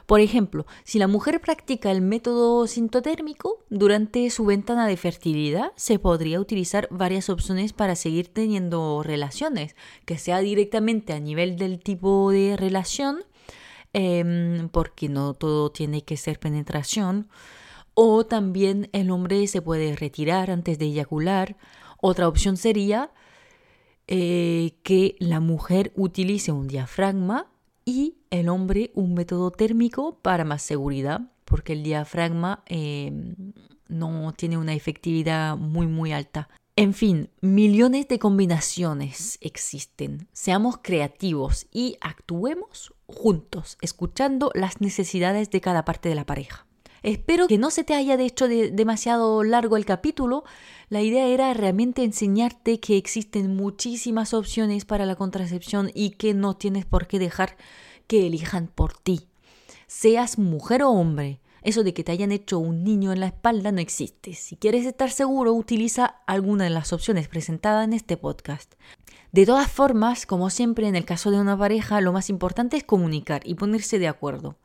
Por 0.06 0.19
ejemplo, 0.19 0.65
si 0.84 1.00
la 1.00 1.08
mujer 1.08 1.39
practica 1.39 1.89
el 1.89 2.02
método 2.02 2.67
sintotérmico, 2.67 3.63
durante 3.69 4.30
su 4.30 4.43
ventana 4.43 4.86
de 4.86 4.98
fertilidad 4.98 5.72
se 5.78 6.00
podría 6.00 6.41
utilizar 6.41 6.89
varias 6.91 7.30
opciones 7.30 7.72
para 7.72 7.96
seguir 7.96 8.28
teniendo 8.28 9.04
relaciones, 9.04 9.78
que 10.04 10.17
sea 10.17 10.39
directamente 10.39 11.13
a 11.13 11.22
nivel 11.22 11.56
del 11.56 11.80
tipo 11.80 12.30
de 12.30 12.58
relación 12.58 13.24
Em, 13.93 14.69
porque 14.69 15.08
no 15.08 15.36
todo 15.36 15.71
tiene 15.71 16.01
que 16.03 16.17
ser 16.17 16.39
penetración. 16.39 17.29
O 17.93 18.25
también 18.25 18.89
el 18.91 19.12
hombre 19.12 19.45
se 19.47 19.62
puede 19.62 19.95
retirar 19.95 20.49
antes 20.49 20.79
de 20.79 20.86
eyacular. 20.86 21.58
Otra 22.01 22.27
opción 22.27 22.58
sería 22.58 23.12
eh, 24.08 24.73
que 24.84 25.15
la 25.19 25.39
mujer 25.39 25.93
utilice 25.95 26.51
un 26.51 26.67
diafragma 26.67 27.51
y 27.86 28.17
el 28.32 28.49
hombre 28.49 28.91
un 28.95 29.13
método 29.13 29.51
térmico 29.51 30.17
para 30.21 30.43
más 30.43 30.63
seguridad, 30.63 31.21
porque 31.45 31.73
el 31.73 31.84
diafragma 31.84 32.63
em, 32.65 33.36
no 33.88 34.34
tiene 34.34 34.58
una 34.58 34.73
efectividad 34.73 35.56
muy 35.56 35.86
muy 35.88 36.13
alta. 36.13 36.49
En 36.75 36.95
fin, 36.95 37.29
millones 37.39 38.07
de 38.07 38.17
combinaciones 38.17 39.38
existen. 39.41 40.27
Seamos 40.33 40.77
creativos 40.81 41.67
y 41.71 41.97
actuemos 42.01 42.95
juntos, 43.05 43.77
escuchando 43.81 44.49
las 44.55 44.81
necesidades 44.81 45.51
de 45.51 45.62
cada 45.62 45.86
parte 45.86 46.09
de 46.09 46.15
la 46.15 46.25
pareja. 46.25 46.65
Espero 47.03 47.47
que 47.47 47.59
no 47.59 47.69
se 47.69 47.83
te 47.83 47.93
haya 47.93 48.19
hecho 48.19 48.47
demasiado 48.47 49.43
largo 49.43 49.77
el 49.77 49.86
capítulo. 49.86 50.45
La 50.89 51.03
idea 51.03 51.27
era 51.27 51.53
realmente 51.53 52.03
enseñarte 52.03 52.79
que 52.79 52.97
existen 52.97 53.55
muchísimas 53.55 54.33
opciones 54.33 54.83
para 54.83 55.05
la 55.05 55.15
contracepción 55.15 55.91
y 55.93 56.12
que 56.12 56.33
no 56.33 56.55
tienes 56.55 56.86
por 56.86 57.05
qué 57.05 57.19
dejar 57.19 57.55
que 58.07 58.25
elijan 58.25 58.65
por 58.65 58.97
ti. 58.97 59.27
Seas 59.86 60.39
mujer 60.39 60.81
o 60.81 60.89
hombre, 60.89 61.39
eso 61.63 61.84
de 61.84 61.93
que 61.93 62.04
te 62.04 62.12
hayan 62.12 62.32
hecho 62.32 62.60
un 62.60 62.84
niño 62.84 63.12
en 63.12 63.19
la 63.19 63.28
espalda 63.28 63.71
no 63.71 63.80
existe. 63.80 64.34
Si 64.34 64.56
quieres 64.56 64.86
estar 64.86 65.12
seguro, 65.12 65.54
utiliza 65.54 66.06
alguna 66.28 66.65
de 66.65 66.69
las 66.69 66.93
opciones 66.93 67.28
presentadas 67.28 67.86
en 67.86 67.93
este 67.93 68.17
podcast. 68.17 68.73
De 69.32 69.45
todas 69.45 69.71
formas, 69.71 70.26
como 70.26 70.49
siempre 70.49 70.88
en 70.88 70.95
el 70.95 71.06
caso 71.06 71.32
de 71.32 71.39
una 71.39 71.58
pareja, 71.58 72.02
lo 72.02 72.13
más 72.13 72.30
importante 72.30 72.78
es 72.78 72.84
comunicar 72.84 73.41
y 73.45 73.56
ponerse 73.56 73.97
de 73.97 74.08
acuerdo. 74.08 74.58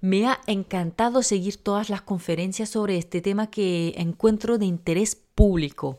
Me 0.00 0.26
ha 0.26 0.40
encantado 0.46 1.22
seguir 1.22 1.56
todas 1.56 1.88
las 1.88 2.02
conferencias 2.02 2.68
sobre 2.68 2.98
este 2.98 3.22
tema 3.22 3.48
que 3.48 3.94
encuentro 3.96 4.58
de 4.58 4.66
interés 4.66 5.16
público. 5.34 5.98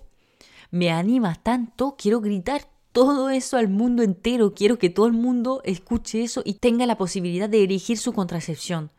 Me 0.70 0.92
anima 0.92 1.36
tanto, 1.36 1.96
quiero 1.98 2.22
gritar 2.22 2.68
todo 2.92 3.30
eso 3.30 3.58
al 3.58 3.70
mundo 3.70 4.04
entero, 4.04 4.54
quiero 4.54 4.78
que 4.78 4.90
todo 4.90 5.08
el 5.08 5.14
mundo 5.14 5.62
escuche 5.64 6.24
eso 6.24 6.42
y 6.46 6.56
tenga 6.56 6.86
la 6.86 6.98
posibilidad 6.98 7.50
de 7.50 7.64
elegir 7.64 7.98
su 7.98 8.14
contracepción. 8.14 8.92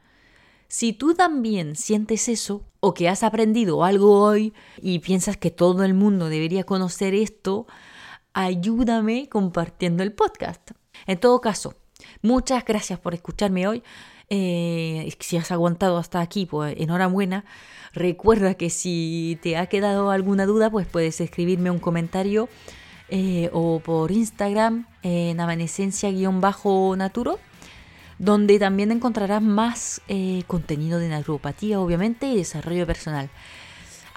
Si 0.69 0.93
tú 0.93 1.15
también 1.15 1.77
sientes 1.77 2.29
eso 2.29 2.63
o 2.81 2.93
que 2.93 3.09
has 3.09 3.23
aprendido 3.23 3.85
algo 3.85 4.21
hoy 4.21 4.53
y 4.83 4.99
piensas 4.99 5.39
que 5.39 5.51
todo 5.51 5.83
el 5.83 5.95
mundo 5.95 6.29
debería 6.29 6.65
conocer 6.65 7.15
esto, 7.15 7.67
ayúdame 8.35 9.31
compartiendo 9.31 10.03
el 10.03 10.13
podcast. 10.13 10.73
En 11.07 11.19
todo 11.19 11.41
caso, 11.41 11.75
muchas 12.21 12.67
gracias 12.67 12.99
por 12.99 13.15
escucharme 13.15 13.67
hoy. 13.67 13.83
Eh, 14.29 15.11
si 15.21 15.39
has 15.39 15.51
aguantado 15.51 15.97
hasta 15.97 16.21
aquí, 16.21 16.45
pues 16.45 16.75
enhorabuena. 16.79 17.47
Recuerda 17.95 18.53
que 18.53 18.69
si 18.69 19.39
te 19.43 19.57
ha 19.57 19.69
quedado 19.69 20.11
alguna 20.11 20.45
duda, 20.45 20.71
pues 20.71 20.87
puedes 20.87 21.19
escribirme 21.23 21.71
un 21.71 21.79
comentario 21.79 22.51
eh, 23.09 23.49
o 23.55 23.81
por 23.81 24.13
Instagram 24.13 24.87
en 25.03 25.41
amanecencia-naturo 25.41 27.39
donde 28.19 28.59
también 28.59 28.91
encontrarás 28.93 29.43
más 29.43 30.01
eh, 30.09 30.43
contenido 30.47 30.99
de 30.99 31.09
naturopatía, 31.09 31.81
obviamente, 31.81 32.27
y 32.27 32.37
desarrollo 32.37 32.87
personal. 32.87 33.31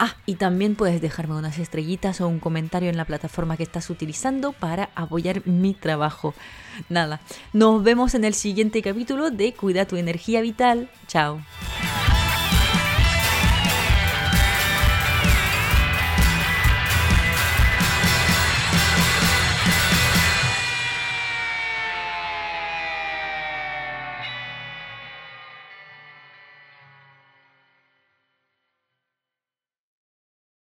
Ah, 0.04 0.16
y 0.26 0.36
también 0.36 0.76
puedes 0.76 1.00
dejarme 1.00 1.36
unas 1.36 1.60
estrellitas 1.60 2.22
o 2.22 2.28
un 2.28 2.40
comentario 2.40 2.90
en 2.90 2.98
la 2.98 3.06
plataforma 3.06 3.56
que 3.56 3.62
estás 3.62 3.92
utilizando 3.92 4.52
para 4.52 4.90
apoyar 4.96 5.46
mi 5.46 5.76
trabajo. 5.76 6.34
Nada, 6.90 7.22
nos 7.54 7.84
vemos 7.84 8.16
en 8.16 8.26
el 8.26 8.34
siguiente 8.34 8.82
capítulo 8.82 9.30
de 9.30 9.54
Cuida 9.54 9.86
tu 9.86 9.98
energía 9.98 10.42
vital. 10.42 10.90
Chao. 11.08 11.40